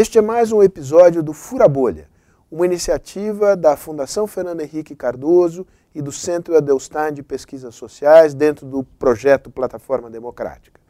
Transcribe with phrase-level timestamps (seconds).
[0.00, 2.08] Este é mais um episódio do Fura Bolha,
[2.48, 8.64] uma iniciativa da Fundação Fernando Henrique Cardoso e do Centro Adelstein de Pesquisas Sociais dentro
[8.64, 10.80] do projeto Plataforma Democrática.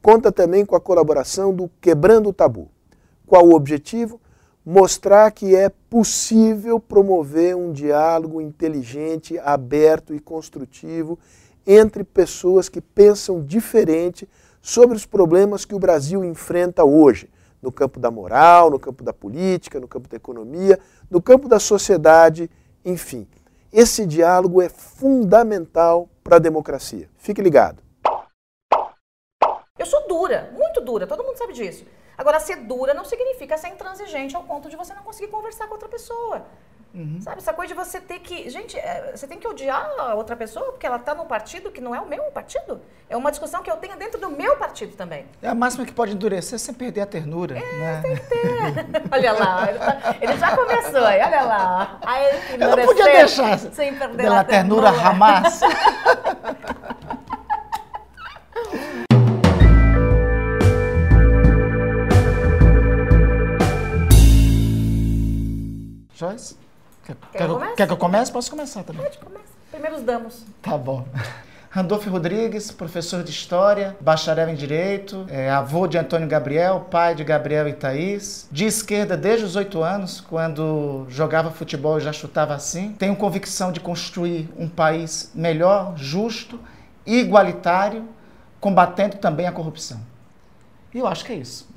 [0.00, 2.70] Conta também com a colaboração do Quebrando o Tabu.
[3.26, 4.20] Qual o objetivo?
[4.64, 11.18] Mostrar que é possível promover um diálogo inteligente, aberto e construtivo
[11.66, 14.28] entre pessoas que pensam diferente
[14.62, 17.28] sobre os problemas que o Brasil enfrenta hoje,
[17.64, 20.78] no campo da moral, no campo da política, no campo da economia,
[21.10, 22.50] no campo da sociedade,
[22.84, 23.26] enfim.
[23.72, 27.08] Esse diálogo é fundamental para a democracia.
[27.16, 27.82] Fique ligado.
[29.76, 31.84] Eu sou dura, muito dura, todo mundo sabe disso.
[32.16, 35.72] Agora, ser dura não significa ser intransigente ao ponto de você não conseguir conversar com
[35.72, 36.46] outra pessoa.
[36.94, 37.20] Uhum.
[37.20, 38.48] Sabe, essa coisa de você ter que.
[38.48, 41.80] Gente, é, você tem que odiar a outra pessoa porque ela está num partido que
[41.80, 42.80] não é o meu partido.
[43.10, 45.26] É uma discussão que eu tenho dentro do meu partido também.
[45.42, 47.58] É a máxima que pode endurecer sem perder a ternura.
[47.58, 48.00] É, né?
[48.00, 48.38] tem que ter.
[49.10, 51.98] olha lá, ele, tá, ele, já começou aí, olha lá.
[52.06, 55.60] Aí, eu não podia deixar sem perder a ternura, ternura Hamas.
[66.14, 66.63] Joyce?
[67.04, 68.32] Quer, quer, quer, quer, que eu comece?
[68.32, 69.02] Posso começar também.
[69.02, 69.44] Pode, começa.
[69.70, 70.44] Primeiro os damos.
[70.62, 71.06] Tá bom.
[71.74, 77.24] Randolfo Rodrigues, professor de História, bacharel em Direito, é, avô de Antônio Gabriel, pai de
[77.24, 78.48] Gabriel e Thaís.
[78.50, 82.92] De esquerda desde os oito anos, quando jogava futebol já chutava assim.
[82.92, 86.60] Tenho convicção de construir um país melhor, justo,
[87.04, 88.08] igualitário,
[88.60, 90.00] combatendo também a corrupção.
[90.94, 91.68] E eu acho que é isso.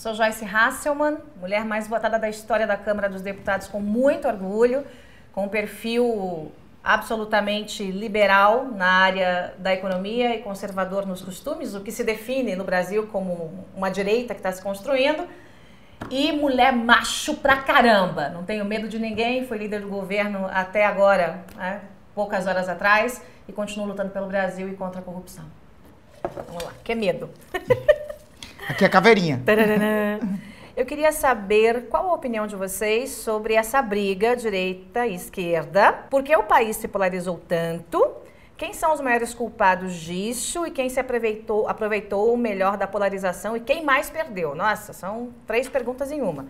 [0.00, 4.26] Eu sou Joyce Hasselman, mulher mais votada da história da Câmara dos Deputados com muito
[4.26, 4.82] orgulho,
[5.30, 6.50] com um perfil
[6.82, 12.64] absolutamente liberal na área da economia e conservador nos costumes, o que se define no
[12.64, 15.28] Brasil como uma direita que está se construindo.
[16.08, 20.86] E mulher macho pra caramba, não tenho medo de ninguém, fui líder do governo até
[20.86, 21.82] agora, né,
[22.14, 25.44] poucas horas atrás, e continuo lutando pelo Brasil e contra a corrupção.
[26.46, 27.28] Vamos lá, que medo.
[28.70, 29.42] Aqui é a caveirinha.
[30.76, 35.92] Eu queria saber qual a opinião de vocês sobre essa briga direita e esquerda.
[36.08, 38.12] Por que o país se polarizou tanto?
[38.56, 43.56] Quem são os maiores culpados disso e quem se aproveitou, aproveitou o melhor da polarização
[43.56, 44.54] e quem mais perdeu?
[44.54, 46.46] Nossa, são três perguntas em uma.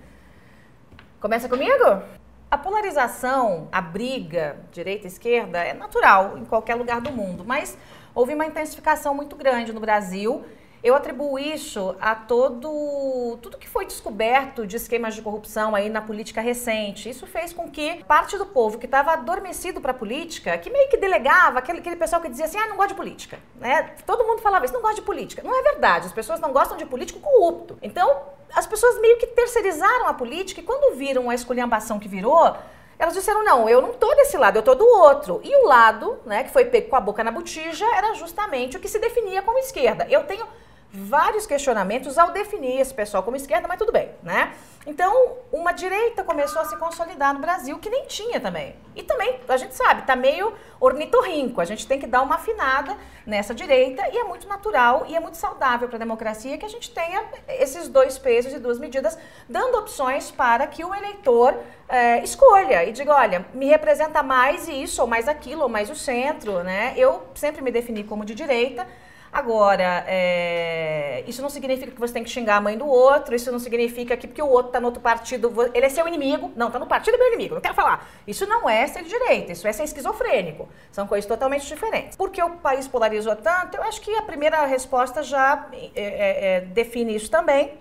[1.23, 2.03] Começa comigo?
[2.51, 7.79] A polarização, a briga direita e esquerda é natural em qualquer lugar do mundo, mas
[8.15, 10.45] houve uma intensificação muito grande no Brasil
[10.83, 16.01] eu atribuo isso a todo tudo que foi descoberto de esquemas de corrupção aí na
[16.01, 17.09] política recente.
[17.09, 20.89] Isso fez com que parte do povo que estava adormecido para a política, que meio
[20.89, 23.95] que delegava, aquele, aquele pessoal que dizia assim, ah, não gosto de política, né?
[24.07, 25.43] Todo mundo falava isso, não gosta de política.
[25.43, 27.79] Não é verdade, as pessoas não gostam de político corrupto.
[27.83, 28.23] Então,
[28.55, 32.57] as pessoas meio que terceirizaram a política e quando viram a esculhambação que virou,
[32.99, 35.41] elas disseram, não, eu não tô desse lado, eu tô do outro.
[35.43, 38.81] E o lado, né, que foi pego com a boca na botija, era justamente o
[38.81, 40.07] que se definia como esquerda.
[40.11, 40.47] Eu tenho
[40.93, 44.53] vários questionamentos ao definir esse pessoal como esquerda, mas tudo bem, né?
[44.87, 48.75] Então, uma direita começou a se consolidar no Brasil, que nem tinha também.
[48.97, 51.61] E também, a gente sabe, tá meio ornitorrinco.
[51.61, 52.97] A gente tem que dar uma afinada
[53.27, 56.69] nessa direita e é muito natural e é muito saudável para a democracia que a
[56.69, 61.55] gente tenha esses dois pesos e duas medidas, dando opções para que o eleitor
[61.87, 65.95] é, escolha e diga, olha, me representa mais isso ou mais aquilo ou mais o
[65.95, 66.95] centro, né?
[66.97, 68.87] Eu sempre me defini como de direita,
[69.33, 73.53] Agora, é, isso não significa que você tem que xingar a mãe do outro, isso
[73.53, 76.51] não significa que porque o outro está no outro partido, ele é seu inimigo.
[76.57, 78.09] Não, está no partido é meu inimigo, não quero falar.
[78.27, 80.69] Isso não é ser de direita, isso é ser esquizofrênico.
[80.91, 82.17] São coisas totalmente diferentes.
[82.17, 83.77] Por que o país polarizou tanto?
[83.77, 87.79] Eu acho que a primeira resposta já é, é, define isso também.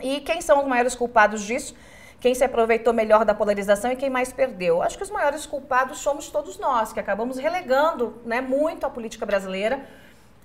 [0.00, 1.74] E quem são os maiores culpados disso?
[2.18, 4.82] Quem se aproveitou melhor da polarização e quem mais perdeu?
[4.82, 9.24] Acho que os maiores culpados somos todos nós, que acabamos relegando né, muito a política
[9.26, 9.86] brasileira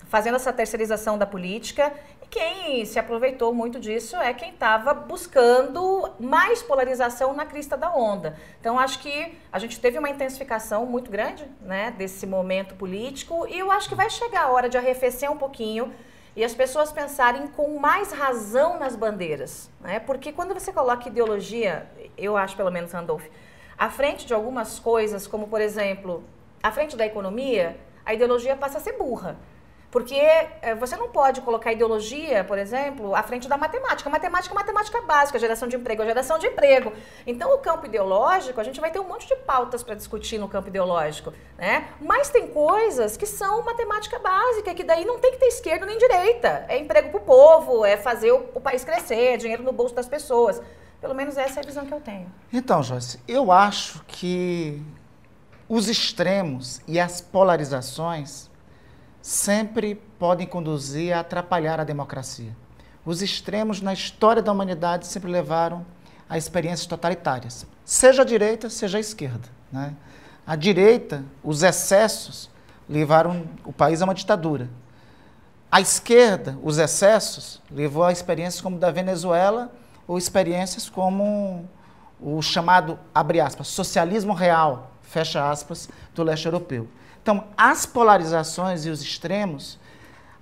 [0.07, 1.93] fazendo essa terceirização da política.
[2.21, 7.93] E quem se aproveitou muito disso é quem estava buscando mais polarização na crista da
[7.93, 8.37] onda.
[8.59, 13.57] Então, acho que a gente teve uma intensificação muito grande né, desse momento político e
[13.57, 15.93] eu acho que vai chegar a hora de arrefecer um pouquinho
[16.35, 19.69] e as pessoas pensarem com mais razão nas bandeiras.
[19.79, 19.99] Né?
[19.99, 23.25] Porque quando você coloca ideologia, eu acho pelo menos, Randolph,
[23.77, 26.23] à frente de algumas coisas, como por exemplo,
[26.61, 29.37] à frente da economia, a ideologia passa a ser burra.
[29.93, 34.09] Porque é, você não pode colocar ideologia, por exemplo, à frente da matemática.
[34.09, 36.91] Matemática é matemática básica, geração de emprego é geração de emprego.
[37.27, 40.49] Então, o campo ideológico, a gente vai ter um monte de pautas para discutir no
[40.49, 41.89] campo ideológico, né?
[42.01, 45.99] Mas tem coisas que são matemática básica, que daí não tem que ter esquerda nem
[45.99, 46.65] direita.
[46.67, 49.93] É emprego para o povo, é fazer o, o país crescer, é dinheiro no bolso
[49.93, 50.59] das pessoas.
[50.99, 52.33] Pelo menos essa é a visão que eu tenho.
[52.51, 54.81] Então, Joyce, eu acho que
[55.69, 58.51] os extremos e as polarizações
[59.23, 62.53] sempre podem conduzir a atrapalhar a democracia.
[63.05, 65.85] Os extremos na história da humanidade sempre levaram
[66.29, 69.47] a experiências totalitárias, seja a direita, seja a esquerda.
[69.71, 69.95] Né?
[70.45, 72.49] A direita, os excessos,
[72.87, 74.69] levaram o país a uma ditadura.
[75.71, 79.71] A esquerda, os excessos, levou a experiências como da Venezuela
[80.05, 81.67] ou experiências como
[82.19, 86.89] o chamado, abre aspas, socialismo real, fecha aspas, do leste europeu.
[87.23, 89.79] Então, as polarizações e os extremos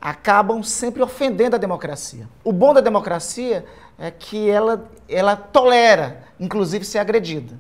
[0.02, 2.28] acabam sempre ofendendo a democracia.
[2.44, 3.64] O bom da democracia
[4.00, 7.54] é que ela, ela tolera, inclusive, ser agredida.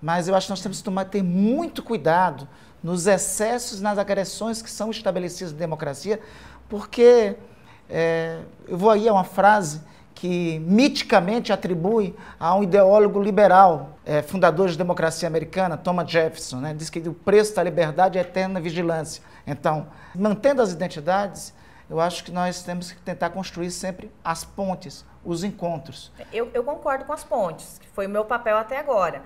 [0.00, 2.46] Mas eu acho que nós temos que tomar, ter muito cuidado
[2.82, 6.20] nos excessos, nas agressões que são estabelecidas na democracia,
[6.68, 7.36] porque
[7.88, 9.80] é, eu vou aí a uma frase
[10.20, 16.74] que miticamente atribui a um ideólogo liberal, é, fundador de democracia americana, Thomas Jefferson, né?
[16.74, 19.22] diz que o preço da liberdade é eterna vigilância.
[19.46, 21.54] Então, mantendo as identidades,
[21.88, 26.12] eu acho que nós temos que tentar construir sempre as pontes, os encontros.
[26.30, 29.22] Eu, eu concordo com as pontes, que foi o meu papel até agora.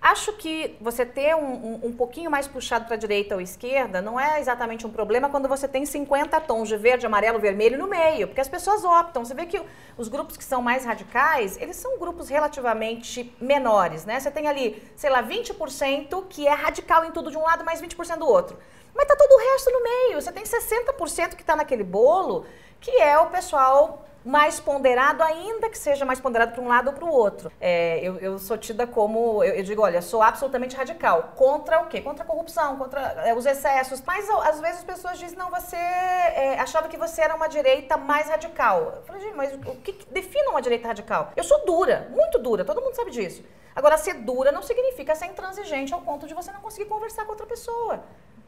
[0.00, 4.02] Acho que você ter um, um, um pouquinho mais puxado para a direita ou esquerda
[4.02, 7.86] não é exatamente um problema quando você tem 50 tons de verde, amarelo, vermelho no
[7.86, 9.24] meio, porque as pessoas optam.
[9.24, 9.60] Você vê que
[9.96, 14.20] os grupos que são mais radicais, eles são grupos relativamente menores, né?
[14.20, 17.80] Você tem ali, sei lá, 20% que é radical em tudo de um lado, mais
[17.80, 18.58] 20% do outro.
[18.94, 20.20] Mas tá todo o resto no meio.
[20.20, 22.46] Você tem 60% que está naquele bolo,
[22.80, 26.92] que é o pessoal mais ponderado, ainda que seja mais ponderado para um lado ou
[26.94, 27.52] para o outro.
[27.60, 31.34] É, eu, eu, sou tida como, eu, eu, digo, olha, sou absolutamente radical.
[31.36, 32.00] Contra o quê?
[32.00, 34.02] Contra a corrupção, contra é, os excessos.
[34.06, 37.96] Mas às vezes as pessoas dizem, não, você é, achava que você era uma direita
[37.96, 38.94] mais radical.
[38.96, 41.32] Eu falei, gente, mas o que, que define uma direita radical?
[41.36, 43.44] Eu sou dura, muito dura, todo mundo sabe disso.
[43.76, 47.32] Agora, ser dura não significa ser intransigente ao ponto de você não conseguir conversar com
[47.32, 48.04] outra pessoa.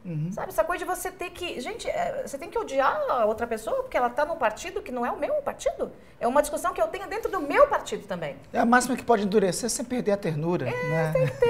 [0.07, 0.31] Uhum.
[0.31, 1.59] Sabe, essa coisa de você ter que.
[1.59, 4.89] Gente, é, você tem que odiar a outra pessoa porque ela está num partido que
[4.89, 5.91] não é o meu partido.
[6.17, 8.37] É uma discussão que eu tenho dentro do meu partido também.
[8.53, 10.69] É a máxima que pode endurecer sem perder a ternura.
[10.69, 11.11] É, né?
[11.11, 11.49] tem que ter.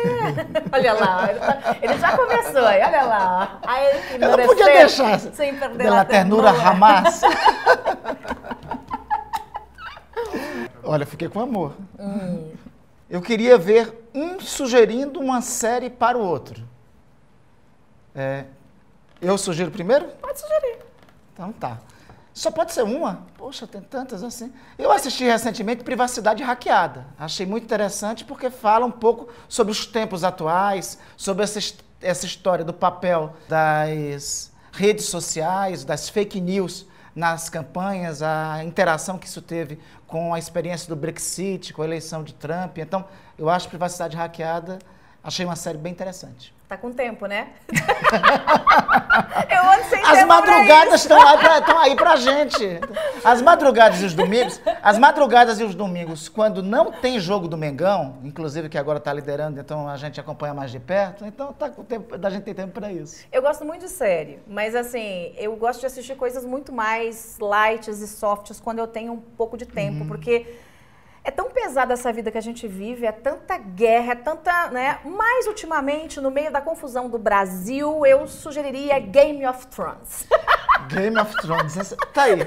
[0.73, 3.59] olha lá, ele, tá, ele, já começou aí, olha lá.
[3.61, 3.85] Aí,
[4.19, 7.21] eu não podia deixar sem perder a ternura, ternura Hamas.
[10.83, 11.75] olha, fiquei com amor.
[11.99, 12.53] Hum.
[13.07, 16.66] Eu queria ver um sugerindo uma série para o outro.
[18.17, 18.45] É,
[19.21, 20.07] eu sugiro primeiro?
[20.19, 20.79] Pode sugerir.
[21.33, 21.79] Então tá.
[22.33, 23.25] Só pode ser uma?
[23.37, 24.51] Poxa, tem tantas assim.
[24.77, 27.05] Eu assisti recentemente Privacidade Hackeada.
[27.17, 31.59] Achei muito interessante porque fala um pouco sobre os tempos atuais, sobre essa,
[32.01, 39.25] essa história do papel das redes sociais, das fake news nas campanhas, a interação que
[39.25, 42.77] isso teve com a experiência do Brexit, com a eleição de Trump.
[42.77, 43.05] Então,
[43.37, 44.77] eu acho Privacidade Hackeada,
[45.23, 46.56] achei uma série bem interessante.
[46.67, 47.47] Tá com tempo, né?
[49.49, 51.17] eu ando sem As madrugadas estão
[51.79, 52.81] aí, para aí gente.
[53.23, 57.55] As madrugadas e os domingos, as madrugadas e os domingos, quando não tem jogo do
[57.55, 61.69] Mengão, inclusive que agora está liderando, então a gente acompanha mais de perto, então tá
[61.69, 63.25] com tempo, a gente tem tempo para isso.
[63.31, 67.89] Eu gosto muito de série, mas assim, eu gosto de assistir coisas muito mais light
[67.89, 70.07] e softs quando eu tenho um pouco de tempo, uhum.
[70.07, 70.45] porque
[71.27, 74.99] é tão pesada essa vida que a gente vive, é tanta guerra, é tanta, né?
[75.03, 80.25] Mais ultimamente, no meio da confusão do Brasil, eu sugeriria Game of Thrones.
[80.87, 82.37] Game of Thrones, tá aí.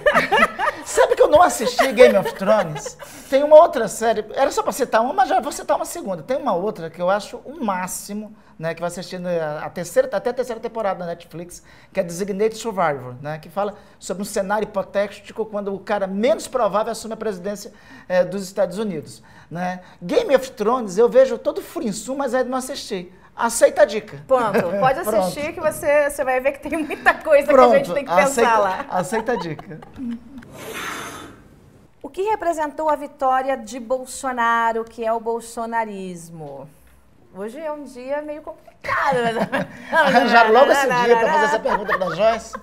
[0.87, 2.97] Sabe que eu não assisti Game of Thrones?
[3.29, 6.23] Tem uma outra série, era só para citar uma, mas já vou citar uma segunda.
[6.23, 10.29] Tem uma outra que eu acho o máximo, né, que vai assistindo a terceira, até
[10.29, 14.67] a terceira temporada da Netflix, que é Designated Survivor, né, que fala sobre um cenário
[14.67, 17.73] hipotético quando o cara menos provável assume a presidência
[18.07, 19.23] é, dos Estados Unidos.
[19.51, 19.81] Né.
[20.03, 23.11] Game of Thrones, eu vejo todo frinsu, mas ainda não assisti.
[23.35, 24.23] Aceita a dica.
[24.29, 27.79] Pronto, pode assistir que você, você vai ver que tem muita coisa Pronto, que a
[27.79, 28.87] gente tem que pensar aceita, lá.
[28.91, 29.81] Aceita a dica.
[32.03, 36.69] O que representou a vitória de Bolsonaro, que é o bolsonarismo?
[37.33, 39.17] Hoje é um dia meio complicado.
[39.17, 39.69] Né?
[39.93, 42.55] Arranjaram logo esse dia para fazer essa pergunta para a Joyce.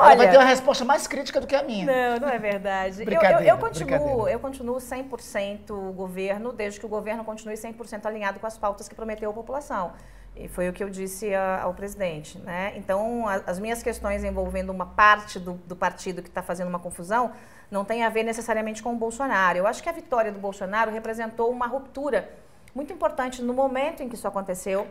[0.00, 1.86] Olha, Ela vai ter uma resposta mais crítica do que a minha.
[1.86, 3.02] Não, não é verdade.
[3.02, 8.38] eu, eu, eu, continuo, eu continuo 100% governo, desde que o governo continue 100% alinhado
[8.38, 9.92] com as pautas que prometeu à população.
[10.36, 12.38] E foi o que eu disse a, ao presidente.
[12.38, 12.74] Né?
[12.76, 16.78] Então, a, as minhas questões envolvendo uma parte do, do partido que está fazendo uma
[16.78, 17.32] confusão
[17.70, 19.56] não tem a ver necessariamente com o Bolsonaro.
[19.56, 22.28] Eu acho que a vitória do Bolsonaro representou uma ruptura
[22.78, 24.86] muito importante no momento em que isso aconteceu,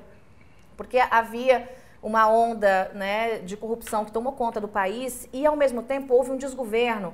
[0.76, 1.70] porque havia
[2.04, 6.30] uma onda né, de corrupção que tomou conta do país e, ao mesmo tempo, houve
[6.30, 7.14] um desgoverno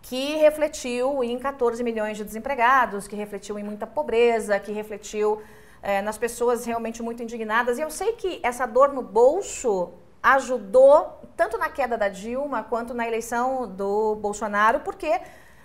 [0.00, 5.42] que refletiu em 14 milhões de desempregados, que refletiu em muita pobreza, que refletiu
[5.82, 7.76] é, nas pessoas realmente muito indignadas.
[7.76, 12.94] E eu sei que essa dor no bolso ajudou tanto na queda da Dilma quanto
[12.94, 15.20] na eleição do Bolsonaro, porque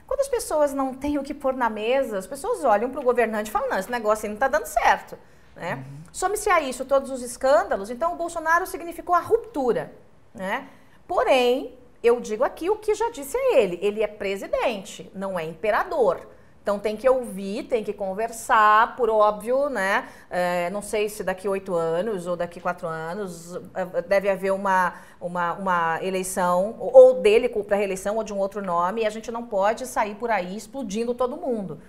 [0.09, 3.03] quando as pessoas não têm o que pôr na mesa, as pessoas olham para o
[3.03, 5.15] governante e falam: não, esse negócio aí não está dando certo.
[5.55, 5.75] Né?
[5.75, 6.03] Uhum.
[6.11, 9.93] Some-se a isso todos os escândalos, então o Bolsonaro significou a ruptura.
[10.33, 10.67] Né?
[11.07, 15.45] Porém, eu digo aqui o que já disse a ele: ele é presidente, não é
[15.45, 16.27] imperador.
[16.61, 20.07] Então tem que ouvir, tem que conversar, por óbvio, né?
[20.29, 24.93] É, não sei se daqui oito anos ou daqui quatro anos é, deve haver uma,
[25.19, 29.31] uma, uma eleição, ou dele para reeleição ou de um outro nome, e a gente
[29.31, 31.81] não pode sair por aí explodindo todo mundo.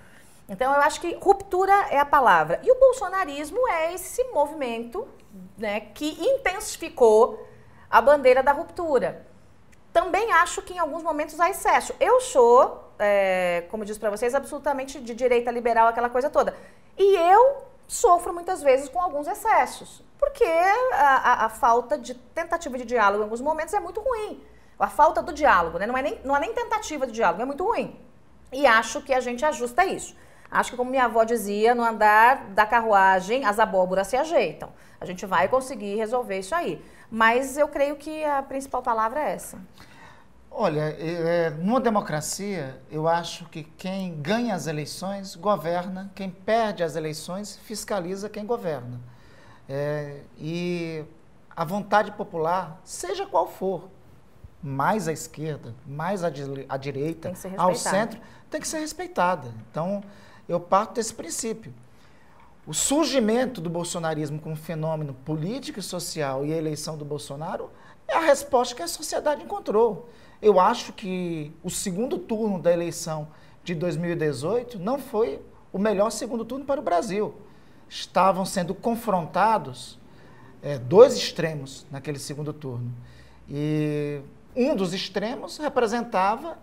[0.48, 2.60] Então eu acho que ruptura é a palavra.
[2.64, 5.06] E o bolsonarismo é esse movimento
[5.56, 7.46] né, que intensificou
[7.88, 9.26] a bandeira da ruptura.
[9.92, 11.94] Também acho que em alguns momentos há excesso.
[12.00, 16.54] Eu sou é, como disse para vocês, absolutamente de direita liberal, aquela coisa toda.
[16.96, 22.78] E eu sofro muitas vezes com alguns excessos, porque a, a, a, falta de tentativa
[22.78, 24.40] de diálogo em alguns momentos é muito ruim.
[24.78, 25.86] A falta do diálogo, né?
[25.86, 27.98] não, é nem, não é nem tentativa de diálogo, é muito ruim.
[28.52, 30.16] E acho que a gente ajusta isso.
[30.50, 34.72] Acho que, como minha avó dizia, no andar da carruagem, as abóboras se ajeitam.
[35.00, 36.84] A gente vai conseguir resolver isso aí.
[37.10, 39.58] Mas eu creio que a principal palavra é essa.
[40.62, 46.96] Olha, é, numa democracia, eu acho que quem ganha as eleições governa, quem perde as
[46.96, 49.00] eleições fiscaliza quem governa.
[49.66, 51.02] É, e
[51.56, 53.88] a vontade popular, seja qual for,
[54.62, 56.30] mais à esquerda, mais à,
[56.68, 59.48] à direita, ao centro, tem que ser respeitada.
[59.70, 60.04] Então,
[60.46, 61.72] eu parto desse princípio.
[62.66, 67.70] O surgimento do bolsonarismo como fenômeno político e social e a eleição do Bolsonaro
[68.06, 70.06] é a resposta que a sociedade encontrou.
[70.42, 73.28] Eu acho que o segundo turno da eleição
[73.62, 75.40] de 2018 não foi
[75.72, 77.34] o melhor segundo turno para o Brasil.
[77.88, 79.98] Estavam sendo confrontados
[80.62, 82.92] é, dois extremos naquele segundo turno.
[83.48, 84.20] E
[84.56, 86.58] um dos extremos representava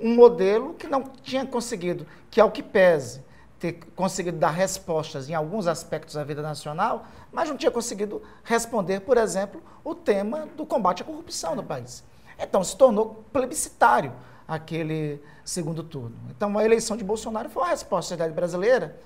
[0.00, 3.22] um modelo que não tinha conseguido, que ao que pese,
[3.58, 9.00] ter conseguido dar respostas em alguns aspectos da vida nacional, mas não tinha conseguido responder,
[9.00, 12.04] por exemplo, o tema do combate à corrupção no país.
[12.38, 14.12] Então, se tornou plebiscitário
[14.46, 16.16] aquele segundo turno.
[16.30, 18.96] Então, a eleição de Bolsonaro foi uma resposta da sociedade brasileira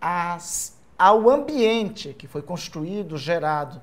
[0.00, 3.80] às, ao ambiente que foi construído, gerado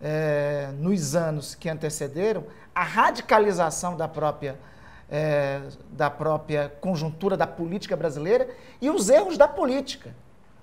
[0.00, 2.44] é, nos anos que antecederam,
[2.74, 4.58] a radicalização da própria,
[5.10, 8.48] é, da própria conjuntura da política brasileira
[8.80, 10.14] e os erros da política.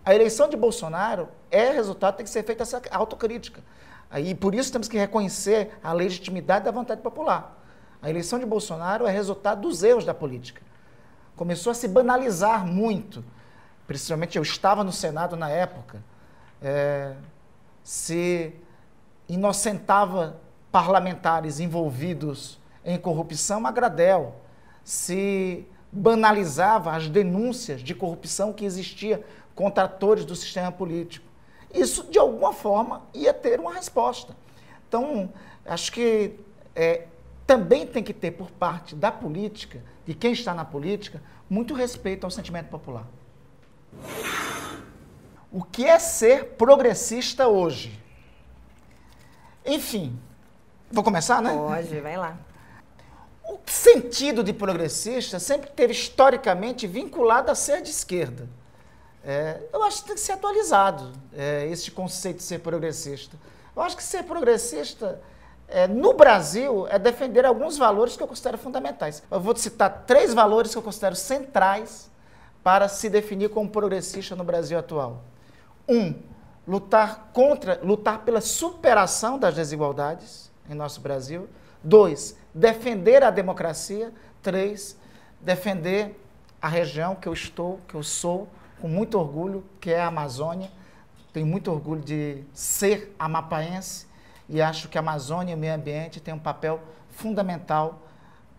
[0.04, 3.62] A eleição de Bolsonaro é resultado, tem que ser feita essa autocrítica.
[4.16, 7.58] E por isso temos que reconhecer a legitimidade da vontade popular.
[8.02, 10.62] A eleição de Bolsonaro é resultado dos erros da política.
[11.36, 13.24] Começou a se banalizar muito,
[13.86, 16.04] principalmente eu estava no Senado na época,
[16.62, 17.16] é,
[17.84, 18.54] se
[19.28, 20.38] inocentava
[20.72, 24.36] parlamentares envolvidos em corrupção a gradel,
[24.84, 29.26] se banalizava as denúncias de corrupção que existia
[29.56, 31.26] contra atores do sistema político.
[31.74, 34.36] Isso, de alguma forma, ia ter uma resposta.
[34.88, 35.30] Então,
[35.66, 36.40] acho que
[36.76, 37.08] é,
[37.48, 42.26] também tem que ter por parte da política, de quem está na política, muito respeito
[42.26, 43.08] ao sentimento popular.
[45.50, 47.98] O que é ser progressista hoje?
[49.66, 50.20] Enfim,
[50.92, 51.54] vou começar, né?
[51.56, 52.38] Pode, vai lá.
[53.46, 58.50] O sentido de progressista sempre teve historicamente vinculado a ser de esquerda.
[59.24, 63.38] É, eu acho que tem que ser atualizado é, esse conceito de ser progressista.
[63.74, 65.22] Eu acho que ser progressista
[65.68, 69.22] é, no Brasil, é defender alguns valores que eu considero fundamentais.
[69.30, 72.10] Eu vou citar três valores que eu considero centrais
[72.64, 75.24] para se definir como progressista no Brasil atual.
[75.88, 76.16] Um,
[76.66, 81.50] lutar contra, lutar pela superação das desigualdades em nosso Brasil.
[81.84, 84.14] Dois, defender a democracia.
[84.42, 84.98] Três,
[85.42, 86.18] defender
[86.62, 88.48] a região que eu estou, que eu sou,
[88.80, 90.72] com muito orgulho, que é a Amazônia.
[91.34, 94.07] Tenho muito orgulho de ser amapaense
[94.50, 96.80] e acho que a Amazônia e o meio ambiente têm um papel
[97.12, 98.02] fundamental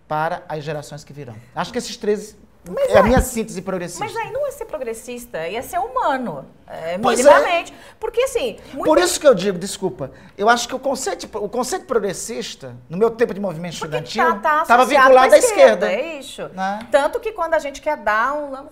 [0.06, 1.36] para as gerações que virão.
[1.54, 2.36] Acho que esses três
[2.68, 4.04] Mas é a minha síntese progressista.
[4.04, 7.22] Mas aí não é ser progressista, ia ser humano, é, Pois é.
[7.22, 7.72] minimamente.
[8.00, 11.48] Porque assim, muita- Por isso que eu digo, desculpa, eu acho que o conceito, o
[11.48, 15.38] conceito progressista, no meu tempo de movimento porque estudantil, tá, tá estava associado vinculado à
[15.38, 15.92] esquerda.
[15.92, 16.48] É isso.
[16.48, 16.80] Né?
[16.90, 18.66] Tanto que quando a gente quer dar um,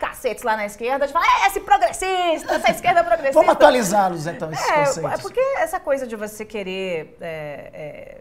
[0.00, 3.38] cacetes lá na esquerda, a gente fala, é, esse progressista, essa esquerda progressista.
[3.40, 5.12] Vamos atualizá-los, então, esses É, conceitos.
[5.12, 8.20] é porque essa coisa de você querer é, é,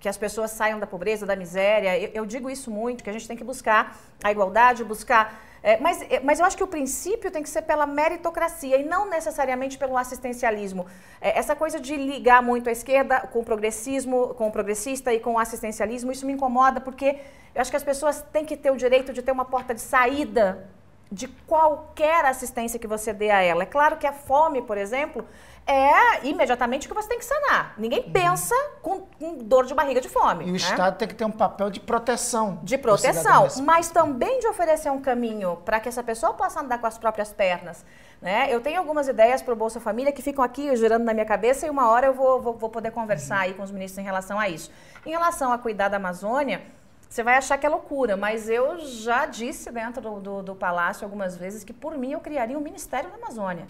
[0.00, 3.12] que as pessoas saiam da pobreza, da miséria, eu, eu digo isso muito, que a
[3.12, 5.22] gente tem que buscar a igualdade, buscar.
[5.60, 8.84] é, mas, é, mas eu acho que o princípio tem que ser pela meritocracia e
[8.84, 10.86] não necessariamente pelo assistencialismo.
[11.20, 15.18] É, essa coisa de ligar muito a esquerda com o progressismo, com o progressista e
[15.18, 17.18] com o assistencialismo, isso me incomoda porque
[17.54, 19.80] eu acho que as pessoas têm que ter o direito de ter uma porta de
[19.80, 20.68] saída
[21.10, 23.62] de qualquer assistência que você dê a ela.
[23.62, 25.26] É claro que a fome, por exemplo,
[25.66, 27.74] é imediatamente o que você tem que sanar.
[27.76, 30.46] Ninguém pensa com, com dor de barriga de fome.
[30.46, 30.56] E o né?
[30.56, 32.58] Estado tem que ter um papel de proteção.
[32.62, 36.86] De proteção, mas também de oferecer um caminho para que essa pessoa possa andar com
[36.86, 37.84] as próprias pernas.
[38.20, 38.48] Né?
[38.50, 41.66] Eu tenho algumas ideias para o Bolsa Família que ficam aqui girando na minha cabeça
[41.66, 44.40] e uma hora eu vou, vou, vou poder conversar aí com os ministros em relação
[44.40, 44.72] a isso.
[45.04, 46.62] Em relação a cuidar da Amazônia,
[47.08, 51.04] você vai achar que é loucura, mas eu já disse dentro do, do, do Palácio
[51.04, 53.66] algumas vezes que por mim eu criaria um Ministério da Amazônia.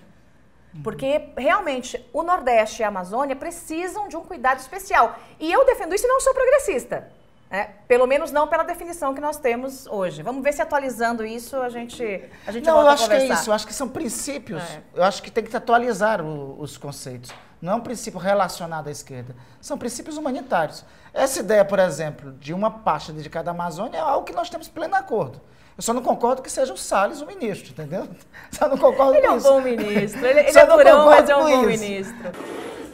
[0.84, 5.16] Porque realmente o Nordeste e a Amazônia precisam de um cuidado especial.
[5.40, 7.10] E eu defendo isso e não sou progressista.
[7.50, 7.70] né?
[7.88, 10.22] pelo menos não pela definição que nós temos hoje.
[10.22, 12.02] Vamos ver se atualizando isso a gente,
[12.46, 13.48] a gente Não, eu acho que é isso.
[13.48, 14.62] Eu acho que são princípios.
[14.62, 14.82] É.
[14.94, 17.32] Eu acho que tem que atualizar o- os conceitos.
[17.60, 19.34] Não é um princípio relacionado à esquerda.
[19.60, 20.84] São princípios humanitários.
[21.12, 24.68] Essa ideia, por exemplo, de uma pasta dedicada à Amazônia é algo que nós temos
[24.68, 25.40] pleno acordo.
[25.76, 28.08] Eu só não concordo que seja o Salles o ministro, entendeu?
[28.50, 29.48] Só não concordo Ele é com um isso.
[29.48, 30.26] bom ministro.
[30.26, 31.82] Ele, ele é durão, mas é um bom isso.
[31.82, 32.32] ministro.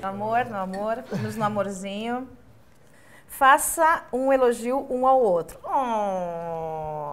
[0.02, 2.28] Amor, no amor, vamos no amorzinho.
[3.26, 5.58] Faça um elogio um ao outro.
[5.64, 7.10] Oh.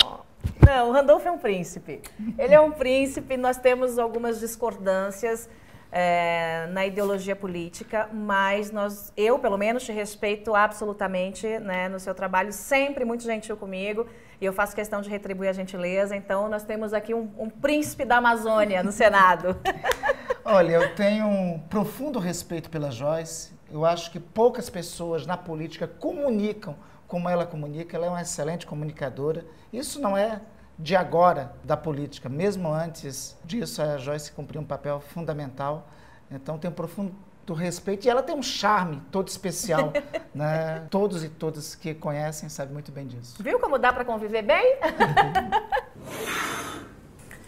[0.66, 2.02] Não, o Randolph é um príncipe.
[2.38, 5.50] Ele é um príncipe, nós temos algumas discordâncias
[5.92, 12.16] é, na ideologia política, mas nós, eu, pelo menos, te respeito absolutamente né, no seu
[12.16, 14.08] trabalho, sempre muito gentil comigo,
[14.40, 16.16] e eu faço questão de retribuir a gentileza.
[16.16, 19.56] Então, nós temos aqui um, um príncipe da Amazônia no Senado.
[20.44, 23.52] Olha, eu tenho um profundo respeito pela Joyce.
[23.72, 26.76] Eu acho que poucas pessoas na política comunicam
[27.08, 27.96] como ela comunica.
[27.96, 29.46] Ela é uma excelente comunicadora.
[29.72, 30.42] Isso não é
[30.82, 32.28] de agora da política.
[32.28, 35.88] Mesmo antes disso, a Joyce cumpriu um papel fundamental.
[36.30, 37.14] Então, tenho um profundo
[37.54, 38.06] respeito.
[38.06, 39.94] E ela tem um charme todo especial.
[40.34, 40.88] né?
[40.90, 43.42] Todos e todas que conhecem sabem muito bem disso.
[43.42, 44.78] Viu como dá para conviver bem?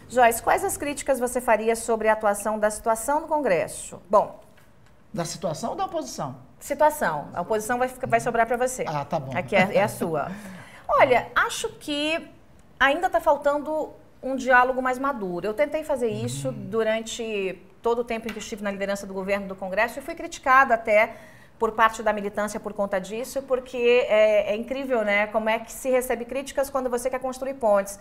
[0.09, 3.99] Joyce, quais as críticas você faria sobre a atuação da situação no Congresso?
[4.09, 4.41] Bom,
[5.11, 6.35] Da situação ou da oposição?
[6.59, 7.27] situação.
[7.33, 8.85] A oposição vai, vai sobrar para você.
[8.87, 9.35] Ah, tá bom.
[9.35, 10.31] Aqui é, é a sua.
[10.87, 12.29] Olha, acho que
[12.79, 15.45] ainda está faltando um diálogo mais maduro.
[15.45, 19.47] Eu tentei fazer isso durante todo o tempo em que estive na liderança do governo
[19.47, 21.15] do Congresso e fui criticada até
[21.59, 25.27] por parte da militância por conta disso, porque é, é incrível, né?
[25.27, 27.99] Como é que se recebe críticas quando você quer construir pontes.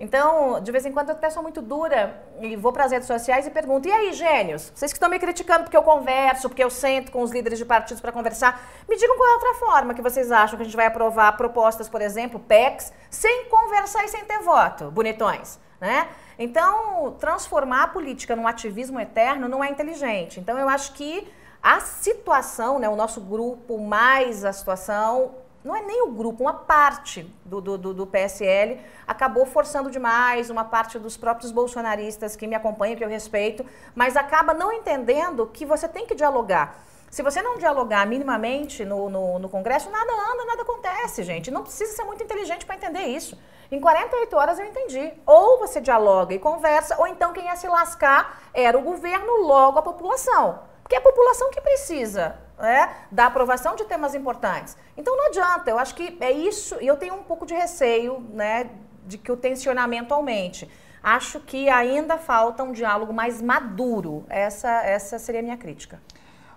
[0.00, 3.08] Então, de vez em quando eu até sou muito dura e vou para as redes
[3.08, 4.70] sociais e pergunto: e aí, gênios?
[4.74, 7.64] Vocês que estão me criticando porque eu converso, porque eu sento com os líderes de
[7.64, 10.64] partidos para conversar, me digam qual é a outra forma que vocês acham que a
[10.64, 16.08] gente vai aprovar propostas, por exemplo, PECs, sem conversar e sem ter voto, bonitões, né?
[16.38, 20.38] Então, transformar a política num ativismo eterno não é inteligente.
[20.38, 21.26] Então, eu acho que
[21.60, 25.34] a situação, né, o nosso grupo mais a situação,
[25.68, 30.64] não é nem o grupo, uma parte do, do, do, PSL acabou forçando demais, uma
[30.64, 35.66] parte dos próprios bolsonaristas que me acompanham, que eu respeito, mas acaba não entendendo que
[35.66, 36.82] você tem que dialogar.
[37.10, 41.50] Se você não dialogar minimamente no, no, no Congresso, nada anda, nada acontece, gente.
[41.50, 43.38] Não precisa ser muito inteligente para entender isso.
[43.70, 45.12] Em 48 horas eu entendi.
[45.26, 49.78] Ou você dialoga e conversa, ou então quem ia se lascar era o governo, logo
[49.78, 50.60] a população.
[50.82, 54.76] Porque é a população que precisa né, da aprovação de temas importantes.
[54.96, 58.20] Então não adianta, eu acho que é isso, e eu tenho um pouco de receio
[58.32, 58.70] né,
[59.06, 60.68] de que o tensionamento aumente.
[61.02, 64.26] Acho que ainda falta um diálogo mais maduro.
[64.28, 66.00] Essa, essa seria a minha crítica.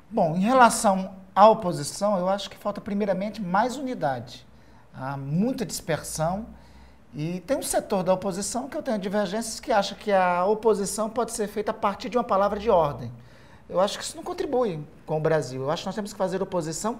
[0.09, 4.45] Bom, em relação à oposição, eu acho que falta primeiramente mais unidade.
[4.93, 6.47] Há muita dispersão
[7.13, 11.09] e tem um setor da oposição que eu tenho divergências que acha que a oposição
[11.09, 13.11] pode ser feita a partir de uma palavra de ordem.
[13.71, 15.61] Eu acho que isso não contribui com o Brasil.
[15.61, 16.99] Eu acho que nós temos que fazer oposição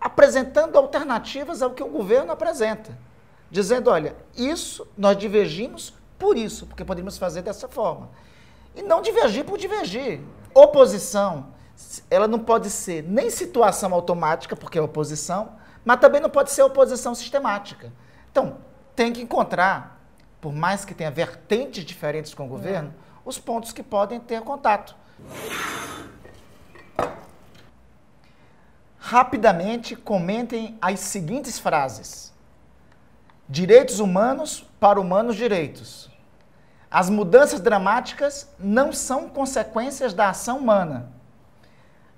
[0.00, 2.96] apresentando alternativas ao que o governo apresenta.
[3.50, 8.08] Dizendo, olha, isso nós divergimos por isso, porque poderíamos fazer dessa forma.
[8.74, 10.20] E não divergir por divergir.
[10.54, 11.48] Oposição,
[12.08, 16.62] ela não pode ser nem situação automática, porque é oposição, mas também não pode ser
[16.62, 17.92] oposição sistemática.
[18.30, 18.58] Então,
[18.94, 19.94] tem que encontrar
[20.44, 22.92] por mais que tenha vertentes diferentes com o governo, é.
[23.24, 24.94] os pontos que podem ter contato.
[28.98, 32.32] Rapidamente comentem as seguintes frases:
[33.48, 36.10] Direitos humanos para humanos direitos.
[36.90, 41.12] As mudanças dramáticas não são consequências da ação humana.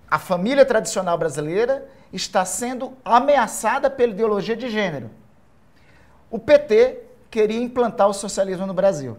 [0.08, 5.10] A família tradicional brasileira está sendo ameaçada pela ideologia de gênero.
[6.30, 9.18] O PT queria implantar o socialismo no Brasil.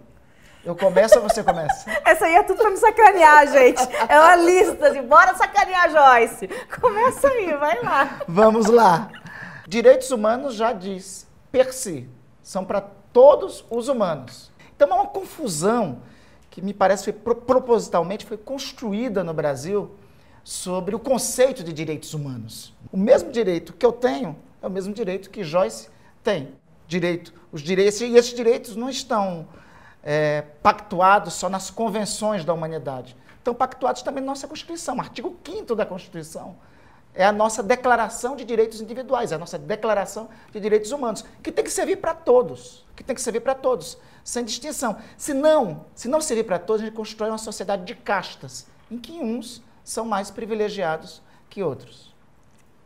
[0.65, 1.89] Eu começo ou você começa?
[2.06, 3.82] Essa aí é tudo para me sacanear, gente.
[4.10, 6.48] É uma lista de bora sacanear, Joyce.
[6.80, 8.22] Começa aí, vai lá.
[8.28, 9.10] Vamos lá.
[9.67, 12.10] Direitos humanos já diz, per si,
[12.41, 14.52] são para todos os humanos.
[14.76, 16.02] Então é uma confusão
[16.50, 19.91] que me parece foi propositalmente foi construída no Brasil
[20.43, 22.74] sobre o conceito de direitos humanos.
[22.91, 25.89] O mesmo direito que eu tenho é o mesmo direito que Joyce
[26.24, 26.56] tem.
[26.88, 29.48] Direito, os direitos, e esses direitos não estão
[30.10, 33.13] é, pactuados só nas convenções da humanidade.
[33.38, 35.02] Estão pactuados também na nossa Constituição.
[35.02, 36.56] Artigo 5 da Constituição
[37.13, 41.52] é a nossa declaração de direitos individuais, é a nossa declaração de direitos humanos, que
[41.52, 44.98] tem que servir para todos, que tem que servir para todos, sem distinção.
[45.17, 48.98] Se não, se não servir para todos, a gente constrói uma sociedade de castas, em
[48.98, 52.15] que uns são mais privilegiados que outros.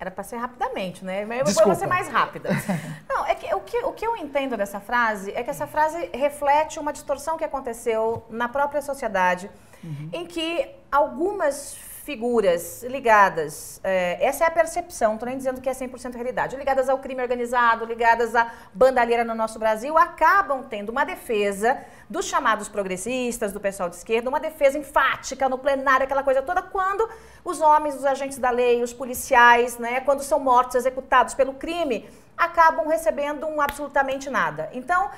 [0.01, 1.23] Era para ser rapidamente, né?
[1.25, 2.49] Mas eu vou ser mais rápida.
[3.07, 6.09] Não, é que o, que o que eu entendo dessa frase é que essa frase
[6.11, 9.47] reflete uma distorção que aconteceu na própria sociedade,
[9.83, 10.09] uhum.
[10.11, 15.71] em que algumas figuras ligadas, é, essa é a percepção, estou nem dizendo que é
[15.71, 21.03] 100% realidade, ligadas ao crime organizado, ligadas à bandalheira no nosso Brasil, acabam tendo uma
[21.03, 21.77] defesa
[22.09, 26.61] dos chamados progressistas, do pessoal de esquerda, uma defesa enfática no plenário, aquela coisa toda,
[26.63, 27.07] quando
[27.45, 32.09] os homens, os agentes da lei, os policiais, né, quando são mortos, executados pelo crime,
[32.35, 34.69] acabam recebendo um absolutamente nada.
[34.73, 35.11] Então,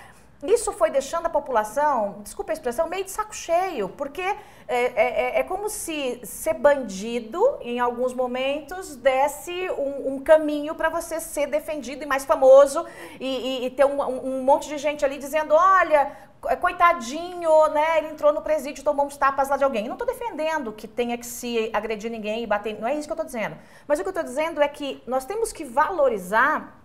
[0.43, 4.35] isso foi deixando a população, desculpa a expressão, meio de saco cheio, porque é,
[4.67, 10.89] é, é, é como se ser bandido, em alguns momentos, desse um, um caminho para
[10.89, 12.85] você ser defendido e mais famoso
[13.19, 16.11] e, e, e ter um, um, monte de gente ali dizendo: olha,
[16.59, 17.99] coitadinho, né?
[17.99, 19.83] Ele entrou no presídio tomou uns tapas lá de alguém.
[19.83, 22.79] Eu não estou defendendo que tenha que se agredir ninguém e bater.
[22.79, 23.57] Não é isso que eu estou dizendo.
[23.87, 26.81] Mas o que eu estou dizendo é que nós temos que valorizar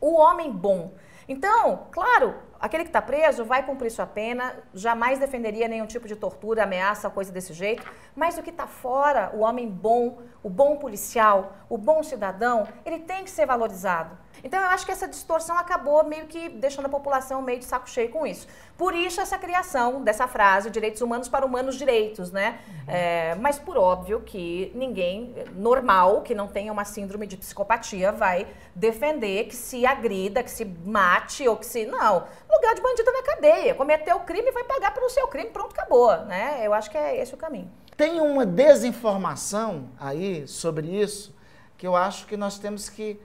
[0.00, 0.92] o homem bom.
[1.32, 6.16] Então, claro, aquele que está preso vai cumprir sua pena, jamais defenderia nenhum tipo de
[6.16, 10.76] tortura, ameaça, coisa desse jeito, mas o que está fora, o homem bom, o bom
[10.76, 14.18] policial, o bom cidadão, ele tem que ser valorizado.
[14.42, 17.88] Então eu acho que essa distorção acabou meio que deixando a população meio de saco
[17.88, 18.46] cheio com isso.
[18.76, 22.58] Por isso essa criação dessa frase, direitos humanos para humanos direitos, né?
[22.68, 22.84] Uhum.
[22.88, 28.46] É, mas por óbvio que ninguém normal, que não tenha uma síndrome de psicopatia, vai
[28.74, 31.86] defender que se agrida, que se mate ou que se...
[31.86, 33.74] Não, lugar de bandido na cadeia.
[33.74, 36.60] Cometeu o crime, vai pagar pelo seu crime, pronto, acabou, né?
[36.62, 37.70] Eu acho que é esse o caminho.
[37.96, 41.38] Tem uma desinformação aí sobre isso
[41.76, 43.20] que eu acho que nós temos que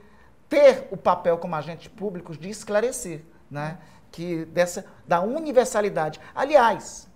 [0.48, 3.78] ter o papel como agentes públicos de esclarecer, né?
[4.12, 6.20] Que dessa da universalidade.
[6.34, 7.08] Aliás,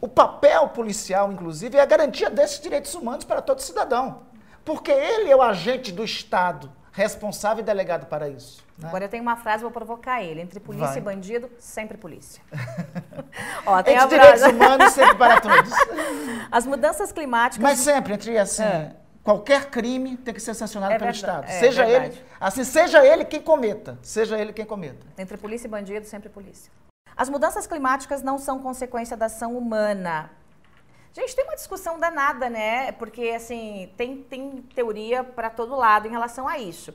[0.00, 4.22] o papel policial, inclusive, é a garantia desses direitos humanos para todo cidadão,
[4.64, 8.64] porque ele é o agente do Estado responsável e delegado para isso.
[8.78, 8.88] Né?
[8.88, 10.40] Agora eu tenho uma frase, vou provocar ele.
[10.40, 10.98] Entre polícia Vai.
[10.98, 12.42] e bandido, sempre polícia.
[13.66, 15.70] Ó, tem entre direitos humanos, sempre para todos.
[16.50, 17.62] As mudanças climáticas...
[17.62, 18.62] Mas sempre, entre assim...
[18.62, 21.46] É qualquer crime tem que ser sancionado é pelo Estado.
[21.46, 22.18] É, seja verdade.
[22.18, 25.04] ele, assim, seja ele quem cometa, seja ele quem cometa.
[25.18, 26.70] Entre polícia e bandido, sempre polícia.
[27.16, 30.30] As mudanças climáticas não são consequência da ação humana.
[31.12, 32.92] Gente, tem uma discussão danada, né?
[32.92, 36.94] Porque, assim, tem, tem teoria para todo lado em relação a isso.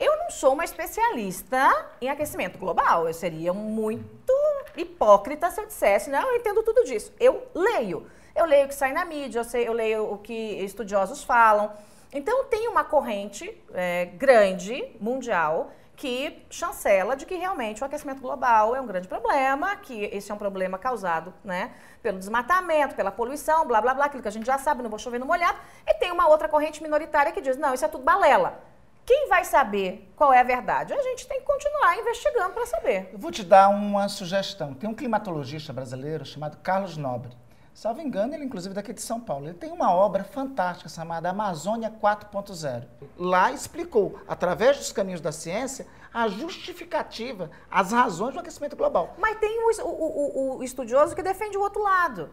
[0.00, 3.06] Eu não sou uma especialista em aquecimento global.
[3.06, 4.32] Eu seria muito
[4.76, 7.12] hipócrita se eu dissesse, não, eu entendo tudo disso.
[7.20, 8.06] Eu leio.
[8.36, 11.72] Eu leio o que sai na mídia, eu, sei, eu leio o que estudiosos falam.
[12.12, 18.76] Então, tem uma corrente é, grande, mundial, que chancela de que realmente o aquecimento global
[18.76, 21.72] é um grande problema, que esse é um problema causado né,
[22.02, 24.98] pelo desmatamento, pela poluição, blá, blá, blá, aquilo que a gente já sabe, não vou
[24.98, 25.58] chover no molhado.
[25.86, 28.60] E tem uma outra corrente minoritária que diz, não, isso é tudo balela.
[29.06, 30.92] Quem vai saber qual é a verdade?
[30.92, 33.08] A gente tem que continuar investigando para saber.
[33.12, 34.74] Eu vou te dar uma sugestão.
[34.74, 37.30] Tem um climatologista brasileiro chamado Carlos Nobre.
[37.76, 39.48] Salvo engano, ele inclusive daqui de São Paulo.
[39.48, 42.86] Ele tem uma obra fantástica chamada Amazônia 4.0.
[43.18, 49.14] Lá explicou, através dos caminhos da ciência, a justificativa, as razões do aquecimento global.
[49.18, 52.30] Mas tem o, o, o, o estudioso que defende o outro lado.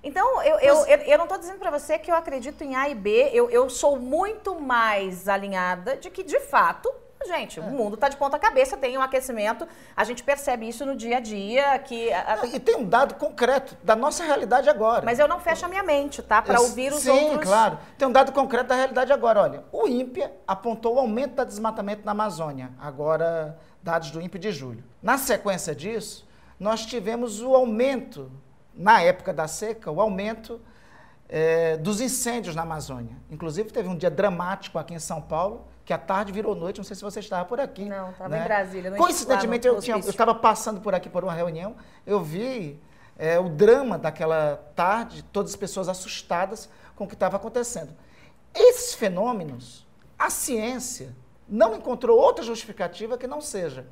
[0.00, 2.88] Então, eu, eu, eu, eu, não estou dizendo para você que eu acredito em A
[2.88, 6.88] e B, eu, eu sou muito mais alinhada de que, de fato,
[7.26, 7.62] Gente, é.
[7.62, 11.18] o mundo está de ponta cabeça, tem um aquecimento, a gente percebe isso no dia
[11.18, 11.78] a dia.
[11.78, 12.44] que a...
[12.46, 15.04] E tem um dado concreto da nossa realidade agora.
[15.04, 16.42] Mas eu não fecho a minha mente, tá?
[16.42, 17.32] Para ouvir os sim, outros.
[17.32, 17.78] Sim, claro.
[17.96, 19.40] Tem um dado concreto da realidade agora.
[19.40, 24.52] Olha, o INPE apontou o aumento do desmatamento na Amazônia, agora dados do INPE de
[24.52, 24.84] julho.
[25.02, 26.26] Na sequência disso,
[26.58, 28.30] nós tivemos o aumento,
[28.74, 30.60] na época da seca, o aumento
[31.28, 33.16] é, dos incêndios na Amazônia.
[33.30, 36.84] Inclusive, teve um dia dramático aqui em São Paulo, que à tarde virou noite, não
[36.84, 37.84] sei se você estava por aqui.
[37.84, 38.40] Não, estava né?
[38.40, 38.90] em Brasília.
[38.92, 42.80] Coincidentemente, eu, tinha, eu estava passando por aqui por uma reunião, eu vi
[43.18, 47.92] é, o drama daquela tarde, todas as pessoas assustadas com o que estava acontecendo.
[48.54, 49.86] Esses fenômenos,
[50.18, 51.14] a ciência
[51.46, 53.86] não encontrou outra justificativa que não seja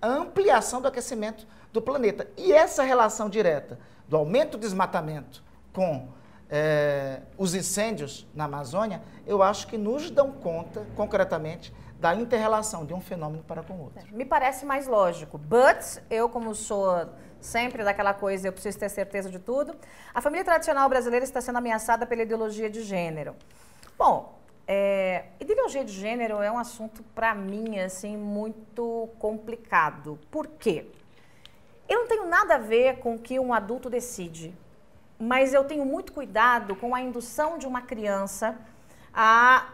[0.00, 2.28] a ampliação do aquecimento do planeta.
[2.36, 5.42] E essa relação direta do aumento do desmatamento
[5.72, 6.08] com
[6.54, 12.92] é, os incêndios na Amazônia, eu acho que nos dão conta, concretamente, da interrelação de
[12.92, 14.04] um fenômeno para com o outro.
[14.14, 15.38] Me parece mais lógico.
[15.38, 17.08] But, eu como sou
[17.40, 19.74] sempre daquela coisa, eu preciso ter certeza de tudo,
[20.12, 23.34] a família tradicional brasileira está sendo ameaçada pela ideologia de gênero.
[23.96, 24.38] Bom,
[24.68, 30.18] é, ideologia de gênero é um assunto, para mim, assim, muito complicado.
[30.30, 30.86] Por quê?
[31.88, 34.54] Eu não tenho nada a ver com o que um adulto decide
[35.18, 38.56] mas eu tenho muito cuidado com a indução de uma criança
[39.14, 39.66] a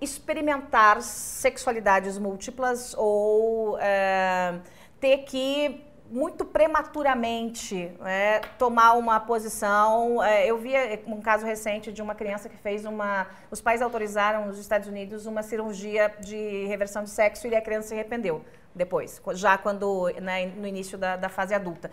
[0.00, 4.58] experimentar sexualidades múltiplas ou é,
[5.00, 10.22] ter que muito prematuramente é, tomar uma posição.
[10.22, 10.72] É, eu vi
[11.06, 13.26] um caso recente de uma criança que fez uma.
[13.50, 17.88] Os pais autorizaram nos Estados Unidos uma cirurgia de reversão de sexo e a criança
[17.88, 21.90] se arrependeu depois, já quando né, no início da, da fase adulta.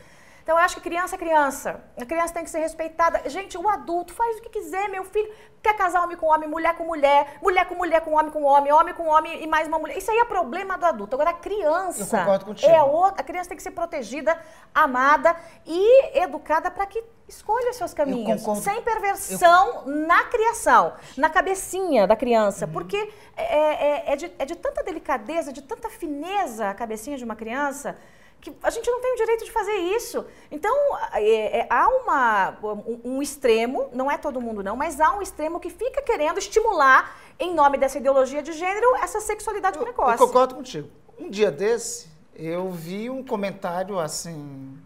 [0.49, 1.79] Então eu acho que criança é criança.
[1.95, 3.21] A criança tem que ser respeitada.
[3.29, 5.31] Gente, o adulto faz o que quiser, meu filho.
[5.61, 8.73] Quer casar homem com homem, mulher com mulher, mulher com mulher, com homem com homem,
[8.73, 9.95] homem com homem e mais uma mulher.
[9.95, 11.15] Isso aí é problema do adulto.
[11.15, 12.01] Agora a criança.
[12.01, 12.71] Eu concordo contigo.
[12.71, 14.39] É outra, a criança tem que ser protegida,
[14.73, 15.35] amada
[15.67, 18.41] e educada para que escolha seus caminhos.
[18.63, 20.07] Sem perversão eu...
[20.07, 22.65] na criação, na cabecinha da criança.
[22.65, 22.71] Uhum.
[22.71, 27.23] Porque é, é, é, de, é de tanta delicadeza, de tanta fineza a cabecinha de
[27.23, 27.95] uma criança
[28.41, 30.25] que a gente não tem o direito de fazer isso.
[30.49, 30.73] Então,
[31.13, 35.21] é, é, há uma, um, um, extremo, não é todo mundo não, mas há um
[35.21, 40.21] extremo que fica querendo estimular, em nome dessa ideologia de gênero, essa sexualidade eu, precoce.
[40.21, 40.89] Eu concordo contigo.
[41.17, 44.77] Um dia desse, eu vi um comentário assim,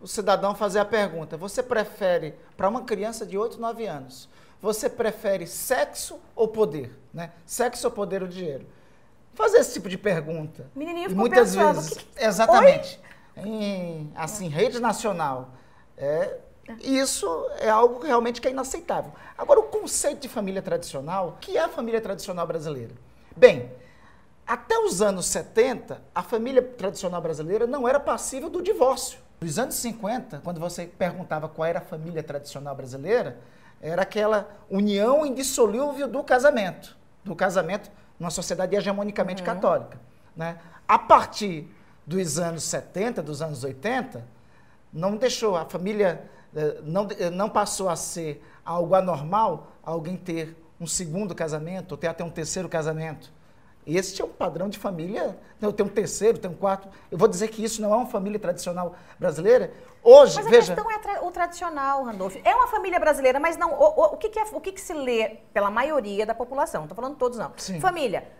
[0.00, 4.28] o cidadão fazer a pergunta, você prefere, para uma criança de 8, 9 anos,
[4.60, 6.96] você prefere sexo ou poder?
[7.12, 7.32] Né?
[7.44, 8.66] Sexo ou poder ou dinheiro?
[9.36, 10.68] Fazer esse tipo de pergunta.
[10.74, 12.24] Menininho e muitas pensando, vezes, que...
[12.24, 13.00] exatamente,
[13.36, 13.48] Oi?
[13.48, 15.50] em assim, rede nacional,
[15.96, 16.38] é,
[16.82, 17.28] isso
[17.60, 19.12] é algo realmente que é inaceitável.
[19.38, 22.94] Agora, o conceito de família tradicional, que é a família tradicional brasileira?
[23.36, 23.70] Bem,
[24.46, 29.18] até os anos 70, a família tradicional brasileira não era passível do divórcio.
[29.40, 33.38] Nos anos 50, quando você perguntava qual era a família tradicional brasileira,
[33.82, 36.96] era aquela união indissolúvel do casamento.
[37.22, 39.46] Do casamento numa sociedade hegemonicamente uhum.
[39.46, 39.98] católica.
[40.36, 40.58] Né?
[40.86, 41.68] A partir
[42.06, 44.24] dos anos 70, dos anos 80,
[44.92, 46.22] não deixou, a família
[46.54, 51.98] eh, não, eh, não passou a ser algo anormal alguém ter um segundo casamento, ou
[51.98, 53.32] ter até um terceiro casamento.
[53.86, 55.38] Esse é um padrão de família.
[55.62, 56.88] Eu tenho um terceiro, tenho um quarto.
[57.10, 59.72] Eu vou dizer que isso não é uma família tradicional brasileira.
[60.08, 60.72] Hoje, mas a veja.
[60.72, 62.36] questão é tra o tradicional, Randolph.
[62.44, 63.72] É uma família brasileira, mas não.
[63.72, 66.82] O, o, o, que, que, é, o que, que, se lê pela maioria da população?
[66.82, 67.52] Não estou falando todos, não.
[67.56, 67.80] Sim.
[67.80, 68.30] Família.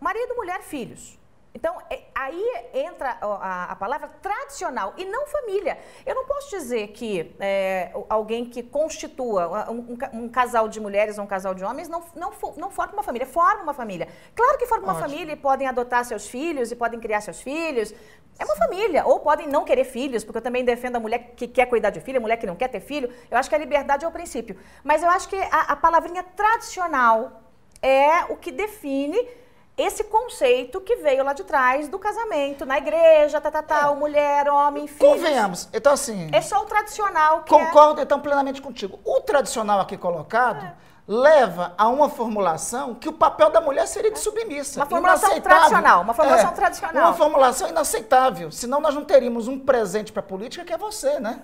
[0.00, 1.18] Marido, mulher, filhos.
[1.54, 2.42] Então, é, aí
[2.74, 5.78] entra a, a, palavra tradicional e não família.
[6.04, 11.16] Eu não posso dizer que é, alguém que constitua um, um, um, casal de mulheres
[11.16, 13.24] ou um casal de homens não, não, não forma uma família.
[13.24, 14.08] Forma uma família.
[14.34, 17.94] Claro que forma uma família e podem adotar seus filhos e podem criar seus filhos.
[18.36, 19.06] É uma família.
[19.06, 22.00] Ou podem não querer filhos, porque eu também defendo a mulher que quer cuidar de
[22.00, 23.08] filho, a mulher que não quer ter filho.
[23.30, 24.58] Eu acho que a liberdade é o princípio.
[24.82, 27.42] Mas eu acho que a, a palavrinha tradicional
[27.80, 29.43] é o que define
[29.76, 33.94] esse conceito que veio lá de trás do casamento, na igreja, tá, tá, tá, é.
[33.94, 35.10] mulher, homem, filho.
[35.10, 35.68] Convenhamos.
[35.72, 36.28] Então, assim.
[36.32, 38.04] É só o tradicional que Concordo, é...
[38.04, 39.00] então, plenamente contigo.
[39.04, 40.64] O tradicional aqui colocado.
[40.64, 44.80] É leva a uma formulação que o papel da mulher seria de submissa.
[44.80, 47.02] Uma formulação tradicional, uma formulação é, tradicional.
[47.02, 48.50] Uma formulação inaceitável.
[48.50, 51.42] Senão nós não teríamos um presente para a política que é você, né?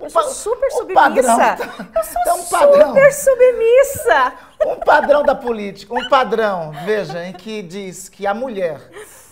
[0.00, 1.00] Eu sou super submissa.
[1.02, 4.32] Padrão, eu sou então, um padrão, super submissa.
[4.66, 8.80] Um padrão da política, um padrão, veja, em que diz que a mulher,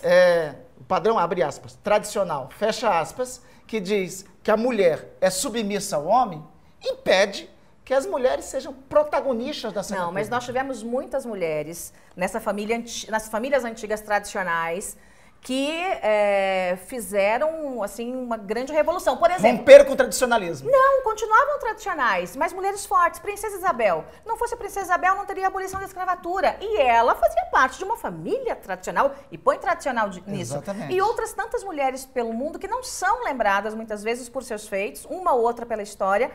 [0.02, 5.96] é, o padrão abre aspas, tradicional, fecha aspas, que diz que a mulher é submissa
[5.96, 6.44] ao homem,
[6.85, 7.49] impede
[7.90, 12.81] que as mulheres sejam protagonistas da cena Não, mas nós tivemos muitas mulheres nessa família,
[13.09, 14.96] nas famílias antigas tradicionais
[15.40, 15.72] que
[16.03, 19.16] é, fizeram assim uma grande revolução.
[19.16, 20.70] Por exemplo, Romperam com o tradicionalismo.
[20.70, 23.18] não, continuavam tradicionais, mas mulheres fortes.
[23.18, 24.05] Princesa Isabel.
[24.24, 26.57] Não fosse a Princesa Isabel, não teria a abolição da escravatura.
[26.61, 30.53] E ela fazia parte de uma família tradicional, e põe tradicional de- nisso.
[30.55, 30.94] Exatamente.
[30.94, 35.05] E outras tantas mulheres pelo mundo que não são lembradas muitas vezes por seus feitos,
[35.07, 36.31] uma ou outra pela história.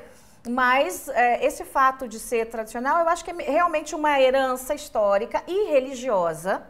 [0.48, 5.42] Mas é, esse fato de ser tradicional, eu acho que é realmente uma herança histórica
[5.48, 6.64] e religiosa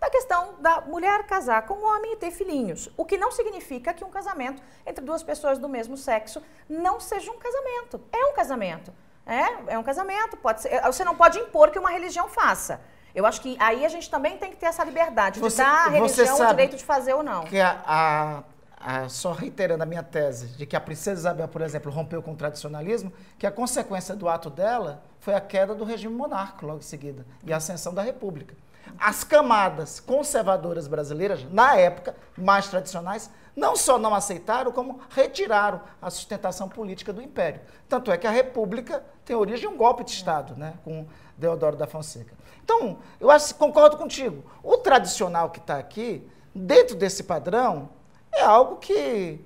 [0.00, 2.90] da questão da mulher casar com um homem e ter filhinhos.
[2.96, 7.30] O que não significa que um casamento entre duas pessoas do mesmo sexo não seja
[7.30, 8.00] um casamento.
[8.12, 8.92] É um casamento.
[9.26, 10.36] É, é um casamento.
[10.36, 12.80] Pode ser, você não pode impor que uma religião faça.
[13.14, 15.86] Eu acho que aí a gente também tem que ter essa liberdade Você- de dar
[15.86, 17.44] à religião o direito de fazer ou não.
[17.44, 18.42] Que a, a-
[18.84, 22.32] a- só reiterando a minha tese de que a princesa Isabel, por exemplo, rompeu com
[22.32, 26.80] o tradicionalismo, que a consequência do ato dela foi a queda do regime monárquico logo
[26.80, 28.54] em seguida e a ascensão da república.
[28.98, 36.10] As camadas conservadoras brasileiras, na época, mais tradicionais, não só não aceitaram, como retiraram a
[36.10, 37.62] sustentação política do império.
[37.88, 41.06] Tanto é que a república tem origem em um golpe de Estado, né, com
[41.38, 42.34] Deodoro da Fonseca.
[42.62, 44.44] Então, eu acho, concordo contigo.
[44.62, 47.88] O tradicional que está aqui, dentro desse padrão,
[48.44, 49.44] algo que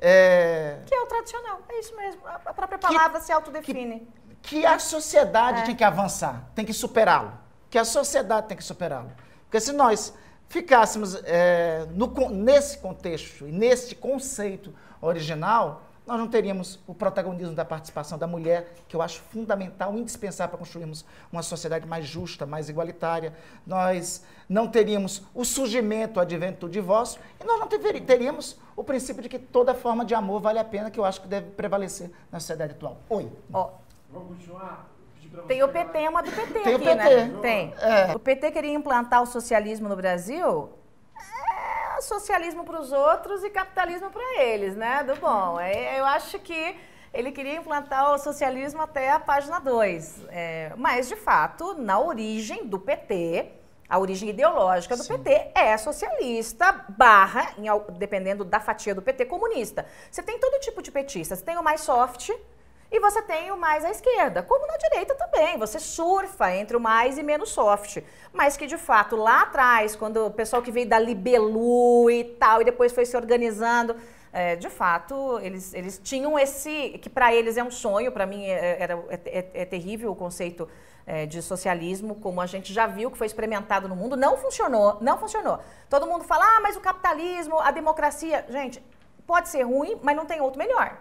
[0.00, 1.60] é, Que é o tradicional.
[1.68, 2.20] É isso mesmo.
[2.26, 4.08] A própria palavra se autodefine.
[4.42, 5.64] que a sociedade É.
[5.64, 7.32] tem que avançar, tem que superá-lo.
[7.68, 9.10] Que a sociedade tem que superá-lo.
[9.44, 10.14] Porque se nós
[10.48, 17.66] ficássemos é, no nesse contexto e nesse conceito original, nós não teríamos o protagonismo da
[17.66, 22.70] participação da mulher, que eu acho fundamental, indispensável para construirmos uma sociedade mais justa, mais
[22.70, 23.34] igualitária.
[23.66, 29.22] Nós não teríamos o surgimento, o advento do divórcio, e nós não teríamos o princípio
[29.22, 32.10] de que toda forma de amor vale a pena, que eu acho que deve prevalecer
[32.32, 32.96] na sociedade atual.
[33.10, 33.30] Oi.
[33.52, 33.70] Ó,
[34.10, 34.88] Vamos continuar?
[35.46, 36.96] Tem o PT, uma do PT Tem o aqui, PT.
[36.96, 37.38] né?
[37.42, 37.74] Tem.
[37.82, 38.16] É.
[38.16, 40.70] O PT queria implantar o socialismo no Brasil.
[41.14, 41.47] É
[42.02, 45.02] socialismo para os outros e capitalismo para eles, né?
[45.04, 45.58] Do bom.
[45.60, 46.76] É, eu acho que
[47.12, 50.26] ele queria implantar o socialismo até a página 2.
[50.76, 53.50] mas, de fato, na origem do PT,
[53.88, 57.64] a origem ideológica do PT é socialista, barra, em
[57.96, 59.86] dependendo da fatia do PT, comunista.
[60.10, 61.34] Você tem todo tipo de petista.
[61.34, 62.30] Você tem o mais soft,
[62.90, 65.58] e você tem o mais à esquerda, como na direita também.
[65.58, 67.98] Você surfa entre o mais e menos soft.
[68.32, 72.62] Mas que, de fato, lá atrás, quando o pessoal que veio da Libelu e tal,
[72.62, 73.94] e depois foi se organizando,
[74.32, 76.98] é, de fato, eles, eles tinham esse.
[77.02, 80.16] que para eles é um sonho, para mim é, era, é, é- é terrível o
[80.16, 80.68] conceito
[81.06, 84.16] é, de socialismo, como a gente já viu que foi experimentado no mundo.
[84.16, 85.58] Não funcionou, não funcionou.
[85.90, 88.44] Todo mundo fala, ah, mas o capitalismo, a democracia.
[88.48, 88.82] Gente,
[89.26, 90.96] pode ser ruim, mas não tem outro melhor.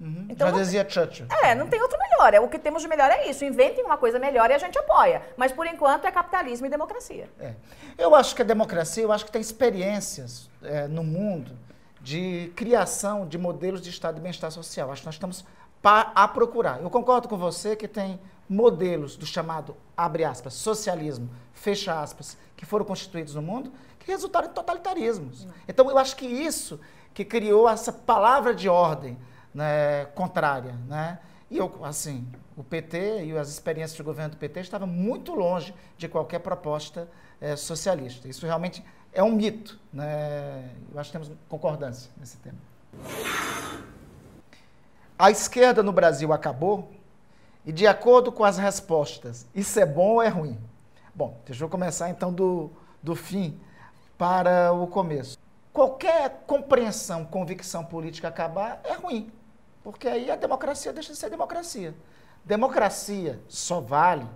[0.00, 1.26] Então, Já não- dizia Churchill.
[1.42, 2.32] é, não tem outro melhor.
[2.34, 3.44] É, o que temos de melhor é isso.
[3.44, 5.22] Inventem uma coisa melhor e a gente apoia.
[5.36, 7.28] Mas por enquanto é capitalismo e democracia.
[7.40, 7.54] É.
[7.96, 11.52] Eu acho que a democracia, eu acho que tem experiências é, no mundo
[12.00, 14.90] de criação de modelos de estado de bem-estar social.
[14.92, 15.44] Acho que nós estamos
[15.82, 16.80] a procurar.
[16.82, 22.64] Eu concordo com você que tem modelos do chamado, abre aspas, socialismo, fecha aspas, que
[22.64, 25.46] foram constituídos no mundo, que resultaram em totalitarismos.
[25.68, 26.80] Então, eu acho que isso
[27.12, 29.18] que criou essa palavra de ordem
[29.54, 30.74] né, contrária.
[30.86, 31.18] Né?
[31.50, 35.74] E eu, assim, o PT e as experiências de governo do PT estavam muito longe
[35.96, 37.08] de qualquer proposta
[37.40, 38.28] eh, socialista.
[38.28, 39.78] Isso realmente é um mito.
[39.92, 40.70] Né?
[40.92, 42.58] Eu acho que temos concordância nesse tema.
[45.18, 46.92] A esquerda no Brasil acabou
[47.66, 50.58] e, de acordo com as respostas, isso é bom ou é ruim?
[51.14, 52.70] Bom, deixa eu começar então do,
[53.02, 53.58] do fim
[54.16, 55.36] para o começo.
[55.72, 59.30] Qualquer compreensão, convicção política acabar é ruim,
[59.88, 61.94] porque aí a democracia deixa de ser democracia.
[62.44, 64.26] Democracia só vale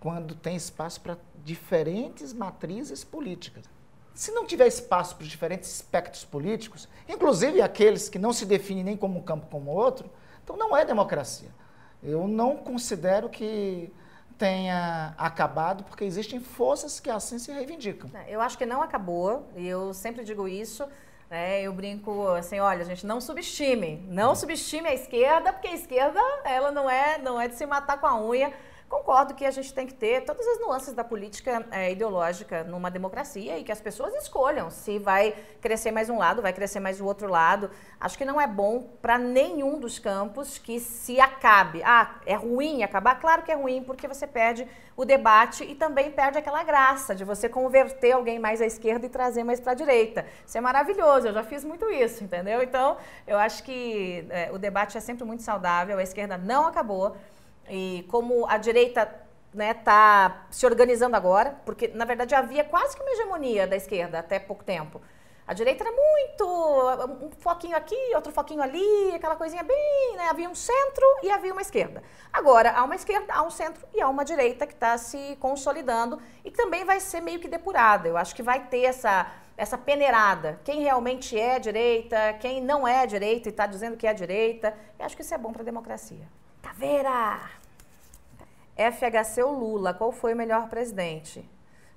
[0.00, 3.66] quando tem espaço para diferentes matrizes políticas.
[4.14, 8.82] Se não tiver espaço para os diferentes espectros políticos, inclusive aqueles que não se definem
[8.82, 10.10] nem como um campo como outro,
[10.42, 11.50] então não é democracia.
[12.02, 13.92] Eu não considero que
[14.38, 18.08] tenha acabado, porque existem forças que assim se reivindicam.
[18.26, 19.50] Eu acho que não acabou.
[19.54, 20.88] E eu sempre digo isso.
[21.34, 21.62] Né?
[21.62, 24.00] eu brinco assim, olha, gente, não subestime.
[24.08, 27.98] Não subestime a esquerda, porque a esquerda, ela não é, não é de se matar
[27.98, 28.52] com a unha.
[28.88, 32.90] Concordo que a gente tem que ter todas as nuances da política é, ideológica numa
[32.90, 37.00] democracia e que as pessoas escolham se vai crescer mais um lado, vai crescer mais
[37.00, 37.70] o outro lado.
[37.98, 41.82] Acho que não é bom para nenhum dos campos que se acabe.
[41.82, 43.18] Ah, é ruim acabar?
[43.18, 47.24] Claro que é ruim, porque você perde o debate e também perde aquela graça de
[47.24, 50.24] você converter alguém mais à esquerda e trazer mais para a direita.
[50.46, 52.62] Isso é maravilhoso, eu já fiz muito isso, entendeu?
[52.62, 57.16] Então, eu acho que é, o debate é sempre muito saudável, a esquerda não acabou.
[57.68, 62.96] E como a direita está né, tá se organizando agora, porque na verdade havia quase
[62.96, 65.00] que uma hegemonia da esquerda até pouco tempo.
[65.46, 70.28] A direita era muito um foquinho aqui, outro foquinho ali, aquela coisinha bem, né?
[70.30, 72.02] Havia um centro e havia uma esquerda.
[72.32, 76.18] Agora há uma esquerda, há um centro e há uma direita que está se consolidando
[76.42, 78.08] e que também vai ser meio que depurada.
[78.08, 80.60] Eu acho que vai ter essa essa peneirada.
[80.64, 84.74] Quem realmente é direita, quem não é direita e está dizendo que é direita.
[84.98, 86.26] Eu acho que isso é bom para a democracia.
[86.74, 87.38] Caveira!
[88.76, 91.48] FHC ou Lula, qual foi o melhor presidente?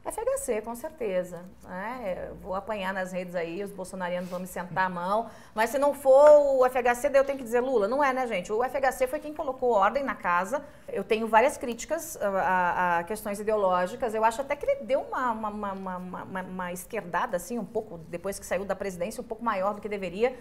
[0.05, 1.43] FHC, com certeza.
[1.63, 2.31] Né?
[2.43, 5.31] Vou apanhar nas redes aí, os bolsonarianos vão me sentar a mão.
[5.55, 7.87] Mas se não for o FHC, daí eu tenho que dizer Lula.
[7.87, 8.53] Não é, né, gente?
[8.53, 10.63] O FHC foi quem colocou ordem na casa.
[10.87, 14.13] Eu tenho várias críticas a, a, a questões ideológicas.
[14.13, 17.97] Eu acho até que ele deu uma, uma, uma, uma, uma esquerdada, assim, um pouco,
[18.09, 20.37] depois que saiu da presidência, um pouco maior do que deveria.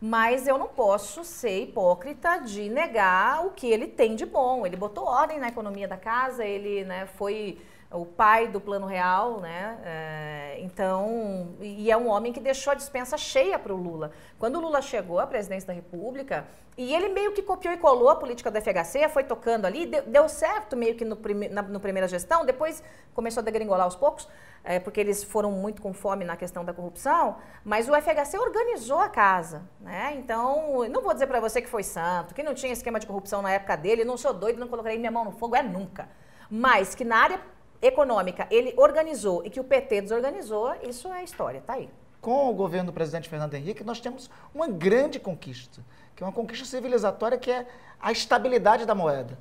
[0.00, 4.66] Mas eu não posso ser hipócrita de negar o que ele tem de bom.
[4.66, 7.58] Ele botou ordem na economia da casa, ele né, foi
[7.92, 9.78] o pai do Plano Real, né?
[9.84, 14.12] É, então, e é um homem que deixou a dispensa cheia para o Lula.
[14.38, 16.46] Quando o Lula chegou à presidência da República,
[16.78, 20.28] e ele meio que copiou e colou a política do FHC, foi tocando ali, deu,
[20.28, 22.82] certo meio que no, prime, na no primeira gestão, depois
[23.12, 24.28] começou a degringolar aos poucos,
[24.62, 28.98] é, porque eles foram muito com fome na questão da corrupção, mas o FHC organizou
[28.98, 30.14] a casa, né?
[30.16, 33.40] Então, não vou dizer para você que foi santo, que não tinha esquema de corrupção
[33.42, 36.08] na época dele, não sou doido, não colocarei minha mão no fogo, é nunca.
[36.50, 37.40] Mas que na área
[37.80, 41.88] econômica ele organizou e que o PT desorganizou, isso é história, tá aí.
[42.20, 45.82] Com o governo do presidente Fernando Henrique, nós temos uma grande conquista,
[46.14, 47.66] que é uma conquista civilizatória, que é
[47.98, 49.38] a estabilidade da moeda.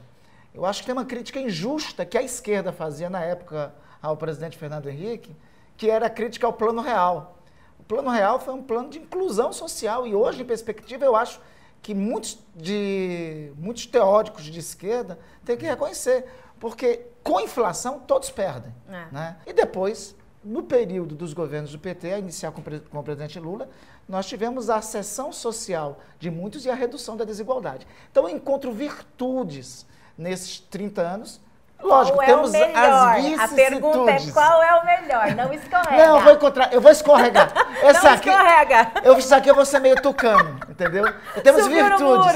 [0.53, 4.57] Eu acho que tem uma crítica injusta que a esquerda fazia na época ao presidente
[4.57, 5.35] Fernando Henrique,
[5.77, 7.37] que era a crítica ao plano real.
[7.79, 11.39] O plano real foi um plano de inclusão social e hoje, em perspectiva, eu acho
[11.81, 16.25] que muitos, de, muitos teóricos de esquerda têm que reconhecer.
[16.59, 18.73] Porque com inflação todos perdem.
[18.89, 19.07] É.
[19.11, 19.37] Né?
[19.47, 23.69] E depois, no período dos governos do PT, a iniciar com, com o presidente Lula,
[24.07, 27.87] nós tivemos a ascensão social de muitos e a redução da desigualdade.
[28.11, 29.85] Então eu encontro virtudes
[30.17, 31.41] nesses 30 anos
[31.81, 32.83] Lógico, qual temos é o melhor?
[32.83, 33.51] as vicissitudes.
[33.51, 36.05] A pergunta é qual é o melhor, não escorrega.
[36.05, 37.53] Não, eu vou encontrar, eu vou escorregar.
[37.81, 38.91] Essa não aqui, escorrega.
[39.03, 41.05] Eu, isso aqui eu vou ser meio tucano, entendeu?
[41.41, 42.33] Temos virtudes.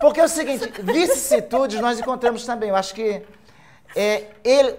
[0.00, 2.70] Porque é o seguinte, vicissitudes nós encontramos também.
[2.70, 3.22] Eu acho que
[3.94, 4.76] é, ele,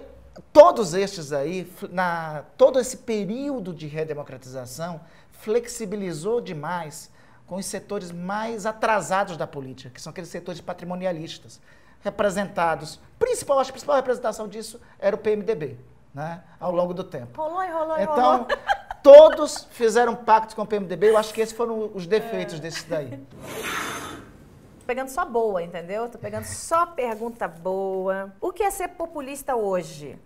[0.52, 5.00] todos estes aí, na, todo esse período de redemocratização,
[5.40, 7.10] flexibilizou demais
[7.46, 11.60] com os setores mais atrasados da política, que são aqueles setores patrimonialistas,
[12.00, 13.00] representados.
[13.18, 15.78] Principal, acho que a principal representação disso era o PMDB,
[16.14, 17.40] né, ao longo do tempo.
[17.40, 18.46] Rolou e rolou Então, rolou.
[19.02, 22.58] todos fizeram pacto com o PMDB, eu acho que esses foram os defeitos é.
[22.58, 23.18] desses daí
[24.88, 26.08] pegando só boa, entendeu?
[26.08, 28.32] Tô pegando só pergunta boa.
[28.40, 30.18] O que é ser populista hoje?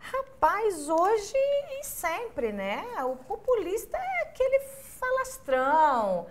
[0.00, 1.32] Rapaz, hoje
[1.80, 2.84] e sempre, né?
[3.04, 4.58] O populista é aquele
[4.98, 6.26] falastrão.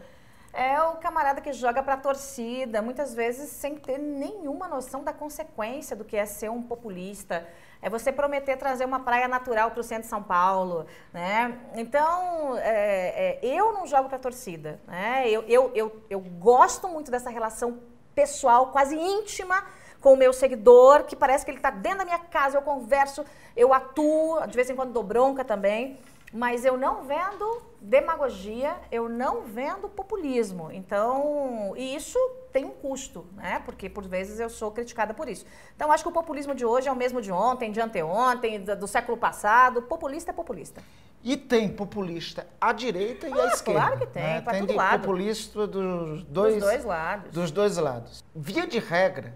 [0.53, 5.11] É o camarada que joga para a torcida, muitas vezes sem ter nenhuma noção da
[5.11, 7.45] consequência do que é ser um populista
[7.83, 11.59] é você prometer trazer uma praia natural para o centro de São Paulo, né?
[11.75, 15.29] Então, é, é, eu não jogo para a torcida, né?
[15.29, 17.79] Eu, eu, eu, eu gosto muito dessa relação
[18.15, 19.65] pessoal, quase íntima,
[19.99, 23.25] com o meu seguidor, que parece que ele está dentro da minha casa, eu converso,
[23.55, 25.99] eu atuo, de vez em quando dou bronca também,
[26.33, 30.71] mas eu não vendo demagogia, eu não vendo populismo.
[30.71, 32.17] Então, e isso
[32.51, 33.61] tem um custo, né?
[33.63, 35.45] Porque por vezes eu sou criticada por isso.
[35.75, 38.87] Então, acho que o populismo de hoje é o mesmo de ontem, de anteontem, do,
[38.87, 39.83] século passado.
[39.83, 40.81] Populista é populista.
[41.23, 43.79] E tem populista à direita e ah, à esquerda.
[43.79, 44.41] Claro que tem, né?
[44.41, 45.01] para todo lado.
[45.01, 47.31] populista dos dois, dos dois lados.
[47.31, 48.25] Dos dois lados.
[48.35, 49.33] Via de regra,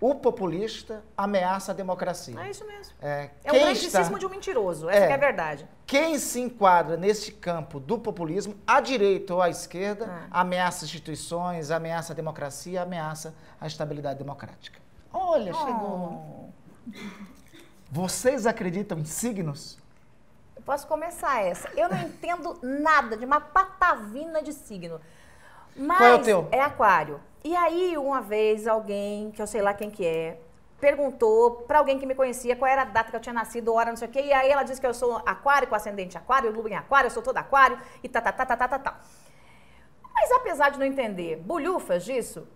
[0.00, 2.38] o populista ameaça a democracia.
[2.40, 2.94] É isso mesmo.
[3.00, 4.18] É, é um grandíssimo está...
[4.18, 5.68] de um mentiroso, essa é, é, a verdade.
[5.86, 10.40] Quem se enquadra nesse campo do populismo, à direita ou à esquerda, ah.
[10.40, 14.78] ameaça instituições, ameaça a democracia, ameaça a estabilidade democrática.
[15.12, 15.66] Olha, oh.
[15.66, 16.52] chegou.
[17.90, 19.78] Vocês acreditam em signos?
[20.54, 21.68] Eu posso começar essa.
[21.76, 25.00] Eu não entendo nada de uma patavina de signo.
[25.78, 26.48] Mas Qual é o teu?
[26.50, 27.20] É aquário.
[27.44, 30.38] E aí, uma vez, alguém, que eu sei lá quem que é,
[30.80, 33.90] perguntou para alguém que me conhecia qual era a data que eu tinha nascido, hora,
[33.90, 36.52] não sei o quê, e aí ela disse que eu sou aquário, com ascendente aquário,
[36.52, 39.00] lua em aquário, eu sou todo aquário, e tá, tá, tá, tá, tá, tá, tá.
[40.14, 42.46] Mas apesar de não entender bolhufas disso,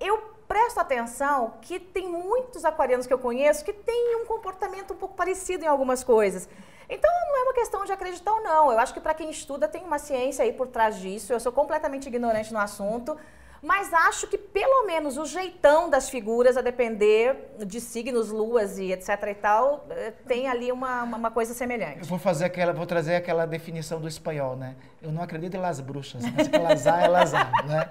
[0.00, 4.96] eu presto atenção que tem muitos aquarianos que eu conheço que têm um comportamento um
[4.96, 6.48] pouco parecido em algumas coisas.
[6.88, 8.72] Então não é uma questão de acreditar ou não.
[8.72, 11.32] Eu acho que para quem estuda tem uma ciência aí por trás disso.
[11.32, 13.16] Eu sou completamente ignorante no assunto.
[13.62, 18.92] mas acho que pelo menos o jeitão das figuras, a depender de signos, luas e
[18.92, 22.00] etc e tal, eh, tem ali uma, uma coisa semelhante.
[22.00, 24.76] Eu vou fazer aquela, vou trazer aquela definição do espanhol, né?
[25.00, 27.88] Eu não acredito em las bruxas, mas que lazar é lazar, né?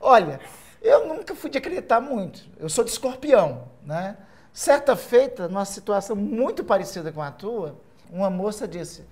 [0.00, 0.38] Olha,
[0.80, 2.48] eu nunca fui de acreditar muito.
[2.56, 4.16] Eu sou de escorpião, né?
[4.52, 7.76] Certa feita, numa situação muito parecida com a tua,
[8.10, 9.04] uma moça disse: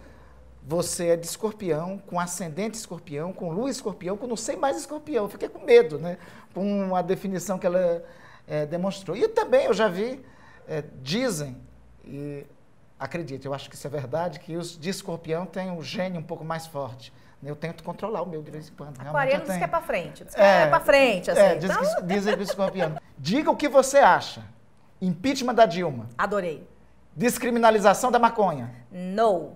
[0.62, 5.24] Você é de escorpião, com ascendente escorpião, com lua escorpião, com não sei mais escorpião.
[5.24, 6.18] Eu fiquei com medo, né?
[6.52, 8.04] Com a definição que ela
[8.46, 9.16] é, demonstrou.
[9.16, 10.24] E também eu já vi,
[10.68, 11.56] é, dizem,
[12.04, 12.46] e
[12.98, 16.24] acredite, eu acho que isso é verdade, que os de escorpião têm um gênio um
[16.24, 17.12] pouco mais forte.
[17.42, 18.98] Eu tento controlar o meu de vez em quando.
[18.98, 21.30] Aquariano diz que é para frente, diz que é, é para frente.
[21.30, 21.40] Assim.
[21.40, 21.96] É, diz então...
[21.96, 22.96] que, dizem que escorpião.
[23.18, 24.42] Diga o que você acha.
[25.00, 26.08] Impeachment da Dilma.
[26.16, 26.66] Adorei.
[27.16, 28.70] Descriminalização da maconha.
[28.90, 29.52] No.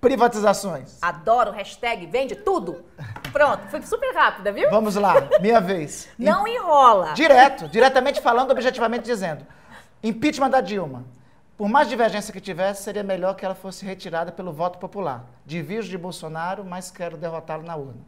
[0.00, 0.98] Privatizações.
[1.02, 2.84] Adoro, hashtag vende tudo.
[3.32, 4.70] Pronto, foi super rápida, viu?
[4.70, 6.08] Vamos lá, minha vez.
[6.18, 7.12] Não enrola.
[7.12, 9.46] Direto, diretamente falando, objetivamente dizendo.
[10.02, 11.04] Impeachment da Dilma.
[11.56, 15.26] Por mais divergência que tivesse, seria melhor que ela fosse retirada pelo voto popular.
[15.44, 18.00] Divido de Bolsonaro, mas quero derrotá-lo na urna.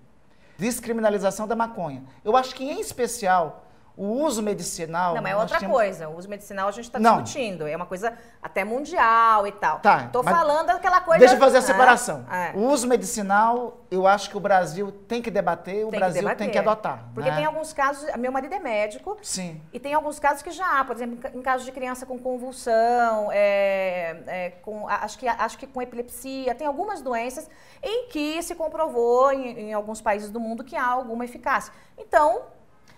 [0.57, 2.03] Descriminalização da maconha.
[2.25, 3.67] Eu acho que, em especial,
[3.97, 5.15] o uso medicinal.
[5.15, 5.77] Não, é outra tínhamos...
[5.77, 6.09] coisa.
[6.09, 7.67] O uso medicinal a gente está discutindo.
[7.67, 9.81] É uma coisa até mundial e tal.
[9.81, 10.05] Tá.
[10.07, 11.19] Estou falando daquela coisa.
[11.19, 12.25] Deixa eu fazer a separação.
[12.31, 12.53] É.
[12.57, 16.35] O uso medicinal, eu acho que o Brasil tem que debater, o tem Brasil que
[16.37, 17.05] tem que adotar.
[17.15, 17.37] Porque né?
[17.37, 18.09] tem alguns casos.
[18.17, 19.19] Meu marido é médico.
[19.23, 19.61] Sim.
[19.73, 23.31] E tem alguns casos que já há, por exemplo, em casos de criança com convulsão,
[23.31, 27.49] é, é, com, acho, que, acho que com epilepsia, tem algumas doenças
[27.83, 31.73] em que se comprovou em, em alguns países do mundo que há alguma eficácia.
[31.99, 32.43] Então,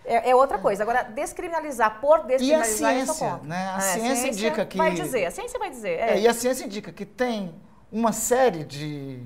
[0.04, 0.82] é, é, outra coisa.
[0.82, 3.68] Agora, descriminalizar por descriminalizar, e a ciência, né?
[3.68, 4.76] A, é, ciência, a ciência indica que...
[4.76, 5.98] Vai dizer, a ciência vai dizer.
[5.98, 6.10] É.
[6.10, 6.20] é.
[6.20, 7.54] e a ciência indica que tem
[7.90, 9.22] uma série de,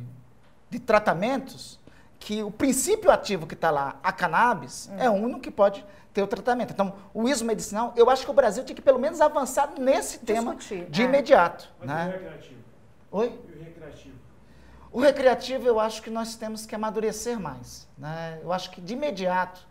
[0.70, 1.80] de tratamentos
[2.20, 4.96] que o princípio ativo que está lá, a cannabis, hum.
[4.98, 6.72] é o único que pode ter o tratamento.
[6.72, 10.18] Então, o ISO medicinal, eu acho que o Brasil tinha que pelo menos avançar nesse
[10.18, 10.56] Discutir, tema
[10.90, 11.04] de é.
[11.04, 11.68] imediato.
[11.78, 12.06] Mas né?
[12.06, 12.60] o recreativo?
[13.10, 13.26] Oi?
[13.26, 14.18] E o recreativo?
[14.90, 17.88] O recreativo, eu acho que nós temos que amadurecer mais.
[17.96, 18.40] Né?
[18.42, 19.66] Eu acho que de imediato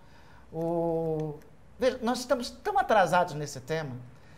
[0.51, 1.35] o...
[1.79, 3.95] Veja, nós estamos tão atrasados nesse tema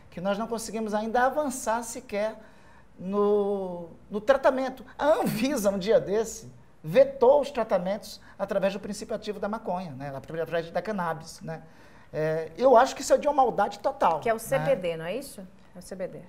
[0.10, 2.36] que nós não conseguimos ainda avançar sequer
[2.98, 4.86] no, no tratamento.
[4.98, 6.52] A Anvisa, um dia desse,
[6.84, 10.14] vetou os tratamentos através do princípio ativo da maconha, né?
[10.16, 11.40] através da cannabis.
[11.42, 11.62] Né?
[12.12, 14.20] É, eu acho que isso é de uma maldade total.
[14.20, 14.98] Que é o CBD, né?
[14.98, 15.46] não é isso?
[15.76, 16.22] É o CBD.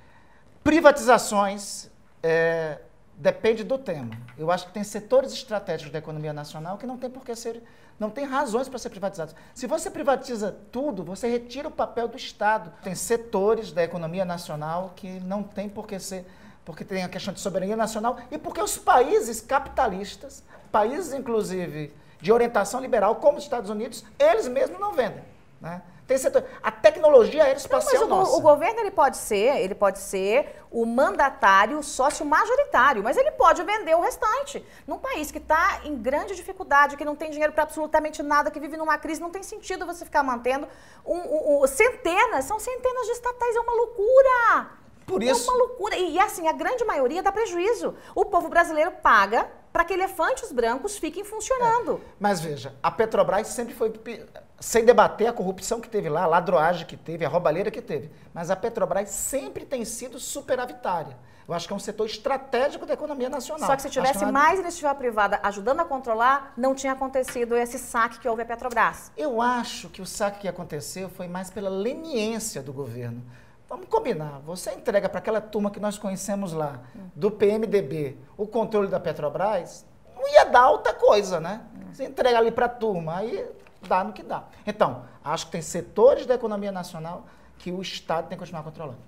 [0.63, 1.91] Privatizações,
[2.23, 2.79] é,
[3.17, 4.11] depende do tema.
[4.37, 7.63] Eu acho que tem setores estratégicos da economia nacional que não tem por que ser
[8.01, 9.35] não tem razões para ser privatizado.
[9.55, 12.73] Se você privatiza tudo, você retira o papel do Estado.
[12.83, 16.27] Tem setores da economia nacional que não tem por que ser,
[16.65, 20.43] porque tem a questão de soberania nacional e porque os países capitalistas,
[20.73, 25.23] países inclusive de orientação liberal, como os Estados Unidos, eles mesmos não vendem.
[25.61, 25.83] Né?
[26.11, 26.45] Tem setor.
[26.61, 30.85] A tecnologia aeroespacial não, mas o, o, governo ele pode ser, ele pode ser o
[30.85, 34.67] mandatário sócio majoritário, mas ele pode vender o restante.
[34.89, 38.59] Num país que está em grande dificuldade, que não tem dinheiro para absolutamente nada, que
[38.59, 40.67] vive numa crise, não tem sentido você ficar mantendo
[41.07, 44.71] um, um, um, centenas, são centenas de estatais, é uma loucura.
[45.07, 45.49] Por isso.
[45.49, 45.97] É uma loucura.
[45.97, 47.95] E, e assim, a grande maioria dá prejuízo.
[48.17, 52.01] O povo brasileiro paga para que elefantes brancos fiquem funcionando.
[52.05, 52.11] É.
[52.19, 53.93] Mas veja, a Petrobras sempre foi
[54.59, 58.11] sem debater a corrupção que teve lá, a ladroagem que teve, a roubalheira que teve.
[58.35, 61.17] Mas a Petrobras sempre tem sido superavitária.
[61.49, 63.67] Eu acho que é um setor estratégico da economia nacional.
[63.67, 67.57] Só que se tivesse que é mais iniciativa privada ajudando a controlar, não tinha acontecido
[67.57, 69.11] esse saque que houve a Petrobras.
[69.17, 73.21] Eu acho que o saque que aconteceu foi mais pela leniência do governo.
[73.71, 74.41] Vamos combinar.
[74.45, 76.81] Você entrega para aquela turma que nós conhecemos lá,
[77.15, 81.63] do PMDB, o controle da Petrobras, não ia dar outra coisa, né?
[81.93, 83.49] Você entrega ali para a turma, aí
[83.87, 84.43] dá no que dá.
[84.67, 87.27] Então, acho que tem setores da economia nacional
[87.59, 88.99] que o Estado tem que continuar controlando.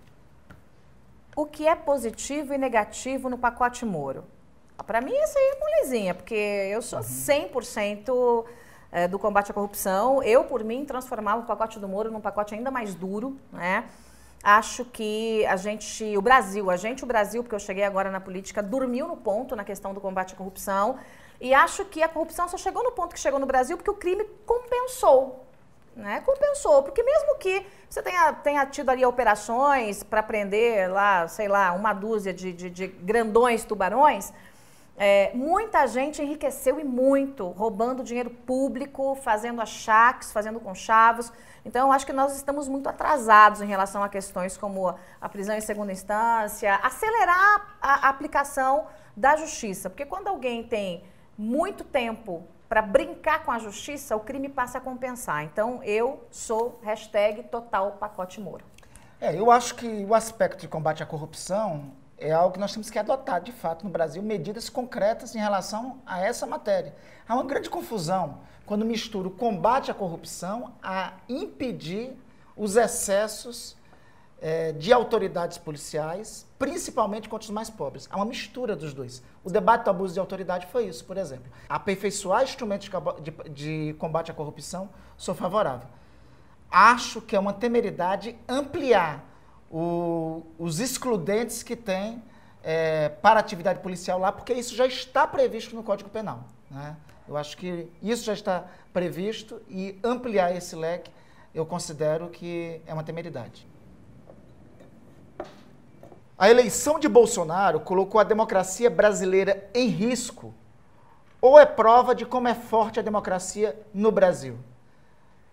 [1.35, 4.23] O que é positivo e negativo no pacote Moro?
[4.87, 8.45] Para mim, isso aí é molezinha, porque eu sou 100% uhum.
[8.93, 10.23] eh, do combate à corrupção.
[10.23, 13.89] Eu, por mim, transformava o pacote do Moro num pacote ainda mais duro, né?
[14.43, 18.21] Acho que a gente, o Brasil, a gente, o Brasil, porque eu cheguei agora na
[18.21, 20.99] política, dormiu no ponto na questão do combate à corrupção.
[21.41, 23.95] E acho que a corrupção só chegou no ponto que chegou no Brasil porque o
[23.95, 25.47] crime compensou.
[25.95, 26.23] Né?
[26.25, 31.73] Compensou, porque mesmo que você tenha, tenha tido ali operações para prender lá, sei lá,
[31.73, 34.33] uma dúzia de, de, de grandões tubarões,
[34.97, 41.33] é, muita gente enriqueceu e muito, roubando dinheiro público, fazendo achaques, fazendo conchavos.
[41.65, 45.55] Então, eu acho que nós estamos muito atrasados em relação a questões como a prisão
[45.55, 48.87] em segunda instância, acelerar a, aplicação
[49.17, 49.89] da justiça.
[49.89, 51.05] Porque quando alguém tem
[51.39, 55.45] muito tempo para brincar com a justiça, o crime passa a compensar.
[55.45, 58.65] Então, eu sou hashtag total pacote Moro.
[59.21, 61.93] É, eu acho que o aspecto de combate à corrupção
[62.23, 65.99] é algo que nós temos que adotar, de fato, no Brasil, medidas concretas em relação
[66.07, 66.95] a essa matéria.
[67.29, 72.17] Há uma grande confusão quando mistura o combate à corrupção a impedir
[72.57, 73.77] os excessos
[74.41, 78.09] é, de autoridades policiais, principalmente contra os mais pobres.
[78.11, 79.23] Há uma mistura dos dois.
[79.45, 81.51] O debate do abuso de autoridade foi isso, por exemplo.
[81.69, 85.89] Aperfeiçoar instrumentos de, de combate à corrupção, sou favorável.
[86.71, 89.32] Acho que é uma temeridade ampliar
[89.73, 92.23] o, os excludentes que tem
[92.63, 96.45] é, para atividade policial lá, porque isso já está previsto no Código Penal.
[96.71, 96.97] Né?
[97.27, 101.11] Eu acho que isso já está previsto e ampliar esse leque
[101.55, 103.67] eu considero que é uma temeridade.
[106.39, 110.55] A eleição de Bolsonaro colocou a democracia brasileira em risco
[111.41, 114.59] ou é prova de como é forte a democracia no Brasil?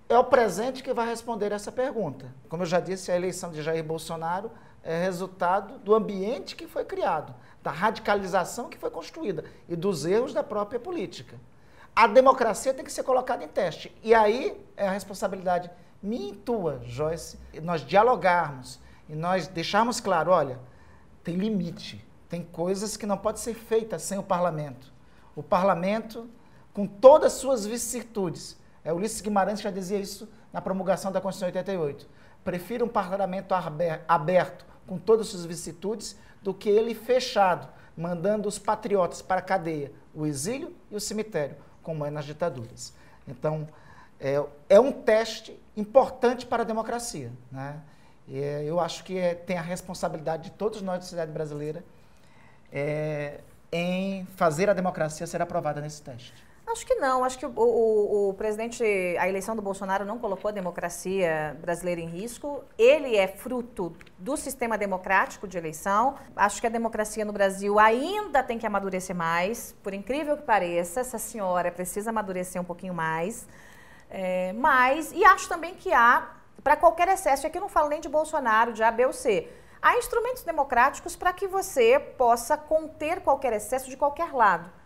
[0.09, 2.33] É o presente que vai responder essa pergunta.
[2.49, 4.49] Como eu já disse, a eleição de Jair Bolsonaro
[4.81, 7.31] é resultado do ambiente que foi criado,
[7.61, 11.39] da radicalização que foi construída e dos erros da própria política.
[11.95, 13.95] A democracia tem que ser colocada em teste.
[14.01, 15.69] E aí é a responsabilidade
[16.01, 20.59] minha e tua, Joyce, nós dialogarmos e nós deixarmos claro, olha,
[21.23, 22.03] tem limite.
[22.27, 24.91] Tem coisas que não podem ser feitas sem o parlamento.
[25.35, 26.27] O parlamento,
[26.73, 31.47] com todas as suas vicissitudes, é, Ulisses Guimarães já dizia isso na promulgação da Constituição
[31.47, 32.07] 88.
[32.43, 33.53] Prefiro um parlamento
[34.07, 39.43] aberto, com todas as suas vicissitudes, do que ele fechado, mandando os patriotas para a
[39.43, 42.93] cadeia, o exílio e o cemitério, como é nas ditaduras.
[43.27, 43.67] Então,
[44.19, 47.31] é, é um teste importante para a democracia.
[47.51, 47.79] Né?
[48.31, 51.83] É, eu acho que é, tem a responsabilidade de todos nós da sociedade brasileira
[52.71, 56.33] é, em fazer a democracia ser aprovada nesse teste.
[56.71, 57.23] Acho que não.
[57.23, 58.83] Acho que o, o, o, presidente,
[59.19, 62.63] a eleição do Bolsonaro não colocou a democracia brasileira em risco.
[62.77, 66.15] Ele é fruto do sistema democrático de eleição.
[66.35, 69.75] Acho que a democracia no Brasil ainda tem que amadurecer mais.
[69.81, 73.47] Por incrível que pareça, essa senhora precisa amadurecer um pouquinho mais.
[74.07, 77.47] É, mas, e acho também que há para qualquer excesso.
[77.47, 79.49] Aqui eu não falo nem de Bolsonaro, de A, B ou C.
[79.81, 84.78] Há instrumentos democráticos para que você possa conter qualquer excesso de qualquer lado.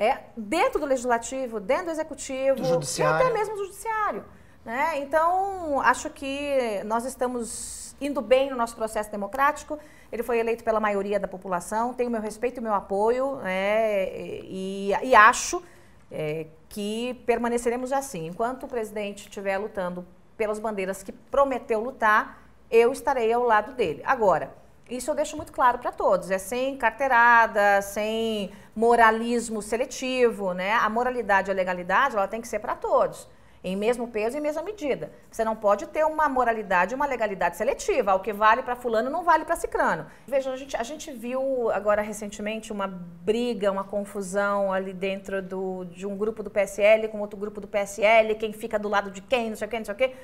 [0.00, 4.24] É, dentro do legislativo, dentro do executivo, e até mesmo do judiciário.
[4.64, 4.98] Né?
[5.00, 9.78] Então, acho que nós estamos indo bem no nosso processo democrático.
[10.10, 13.36] Ele foi eleito pela maioria da população, tem o meu respeito e o meu apoio,
[13.36, 14.08] né?
[14.14, 15.62] e, e, acho
[16.10, 18.26] é, que permaneceremos assim.
[18.26, 24.00] Enquanto o presidente estiver lutando pelas bandeiras que prometeu lutar, eu estarei ao lado dele.
[24.06, 24.50] Agora,
[24.88, 30.72] isso eu deixo muito claro para todos, é sem carteirada, sem moralismo seletivo, né?
[30.72, 33.28] A moralidade e a legalidade, ela tem que ser para todos
[33.62, 35.12] em mesmo peso e mesma medida.
[35.30, 38.14] Você não pode ter uma moralidade e uma legalidade seletiva.
[38.14, 40.06] O que vale para fulano não vale para cicrano.
[40.26, 45.84] Veja, a gente, a gente viu agora recentemente uma briga, uma confusão ali dentro do,
[45.84, 49.20] de um grupo do PSL com outro grupo do PSL, quem fica do lado de
[49.20, 50.14] quem, não sei o quê, não sei o quê.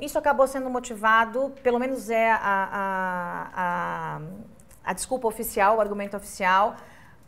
[0.00, 2.38] Isso acabou sendo motivado, pelo menos é a,
[2.82, 4.20] a, a,
[4.84, 6.76] a desculpa oficial, o argumento oficial,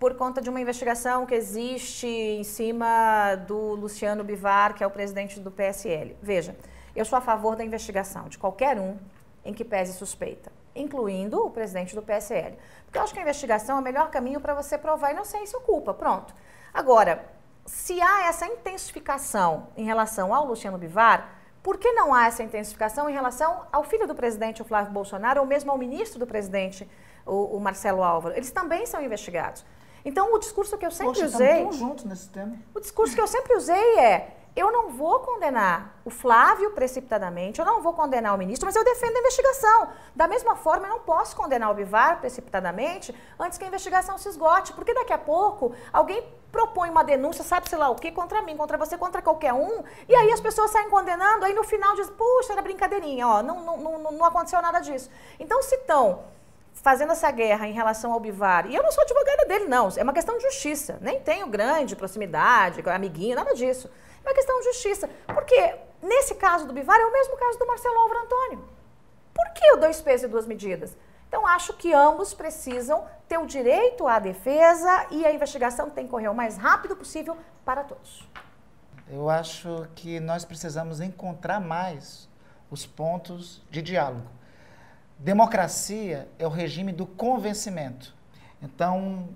[0.03, 4.91] por conta de uma investigação que existe em cima do Luciano Bivar, que é o
[4.91, 6.17] presidente do PSL.
[6.21, 6.57] Veja,
[6.97, 8.97] eu sou a favor da investigação de qualquer um
[9.45, 12.59] em que pese suspeita, incluindo o presidente do PSL.
[12.85, 15.63] Porque eu acho que a investigação é o melhor caminho para você provar inocência ou
[15.63, 15.95] culpa.
[15.95, 16.35] Pronto.
[16.75, 17.25] Agora,
[17.65, 21.29] se há essa intensificação em relação ao Luciano Bivar,
[21.63, 25.41] por que não há essa intensificação em relação ao filho do presidente, o Flávio Bolsonaro,
[25.41, 26.91] ou mesmo ao ministro do presidente,
[27.25, 28.35] o, o Marcelo Álvaro?
[28.35, 29.65] Eles também são investigados.
[30.05, 31.73] Então, o discurso que eu sempre Poxa, usei.
[31.73, 32.57] juntos nesse tema.
[32.75, 37.65] O discurso que eu sempre usei é: eu não vou condenar o Flávio precipitadamente, eu
[37.65, 39.89] não vou condenar o ministro, mas eu defendo a investigação.
[40.15, 44.29] Da mesma forma, eu não posso condenar o Bivar precipitadamente antes que a investigação se
[44.29, 48.43] esgote, porque daqui a pouco alguém propõe uma denúncia, sabe sei lá o que, contra
[48.43, 51.95] mim, contra você, contra qualquer um, e aí as pessoas saem condenando, aí no final
[51.97, 55.09] diz, puxa, era brincadeirinha, ó, não, não, não, não aconteceu nada disso.
[55.41, 56.25] Então, se estão
[56.83, 60.03] fazendo essa guerra em relação ao Bivar, e eu não sou advogada dele, não, é
[60.03, 60.99] uma questão de justiça.
[61.01, 63.89] Nem tenho grande proximidade, amiguinho, nada disso.
[64.25, 65.09] É uma questão de justiça.
[65.29, 68.69] Porque nesse caso do Bivar é o mesmo caso do Marcelo Álvaro Antônio.
[69.33, 70.97] Por que o dois pesos e duas medidas?
[71.29, 76.11] Então, acho que ambos precisam ter o direito à defesa e a investigação tem que
[76.11, 78.29] correr o mais rápido possível para todos.
[79.09, 82.29] Eu acho que nós precisamos encontrar mais
[82.71, 84.29] os pontos de diálogo
[85.23, 88.13] Democracia é o regime do convencimento.
[88.61, 89.29] Então,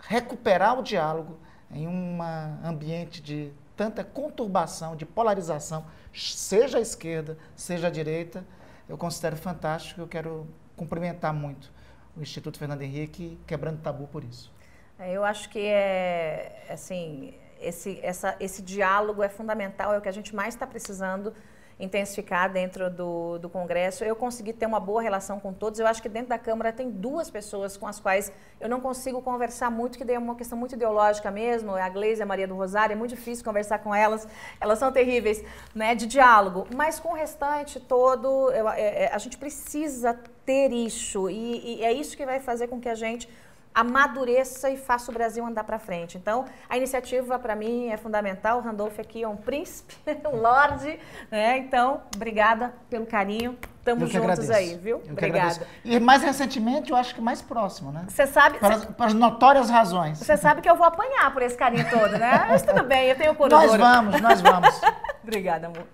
[0.00, 1.38] recuperar o diálogo
[1.70, 2.18] em um
[2.64, 8.44] ambiente de tanta conturbação, de polarização, seja a esquerda, seja a direita,
[8.88, 10.00] eu considero fantástico.
[10.00, 10.44] Eu quero
[10.76, 11.70] cumprimentar muito
[12.16, 14.52] o Instituto Fernando Henrique, quebrando tabu por isso.
[14.98, 20.08] É, eu acho que é assim esse, essa, esse diálogo é fundamental, é o que
[20.08, 21.32] a gente mais está precisando
[21.78, 24.04] intensificar dentro do, do Congresso.
[24.04, 25.78] Eu consegui ter uma boa relação com todos.
[25.78, 29.22] Eu acho que dentro da Câmara tem duas pessoas com as quais eu não consigo
[29.22, 31.76] conversar muito, que é uma questão muito ideológica mesmo.
[31.76, 32.94] É a Gleise e a Maria do Rosário.
[32.94, 34.26] É muito difícil conversar com elas.
[34.60, 35.42] Elas são terríveis,
[35.74, 36.66] né, de diálogo.
[36.74, 41.30] Mas com o restante todo, eu, é, é a gente precisa ter isso.
[41.30, 43.28] E, e é isso que vai fazer com que a gente
[43.74, 46.16] amadureça e faça o Brasil andar para frente.
[46.16, 48.58] Então, a iniciativa para mim é fundamental.
[48.58, 49.94] O Randolph aqui é um príncipe,
[50.26, 50.98] um lorde,
[51.30, 51.58] né?
[51.58, 53.56] Então, obrigada pelo carinho.
[53.78, 54.52] Estamos juntos agradeço.
[54.52, 55.00] aí, viu?
[55.06, 55.66] Eu obrigada.
[55.82, 58.04] E mais recentemente, eu acho que mais próximo, né?
[58.08, 58.58] Você sabe.
[58.58, 60.18] Para, cê, as notórias razões.
[60.18, 62.44] Você sabe que eu vou apanhar por esse carinho todo, né?
[62.50, 64.78] Mas tudo bem, eu tenho por Nós vamos, nós vamos.
[65.22, 65.86] obrigada, amor.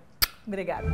[0.46, 0.88] Obrigada.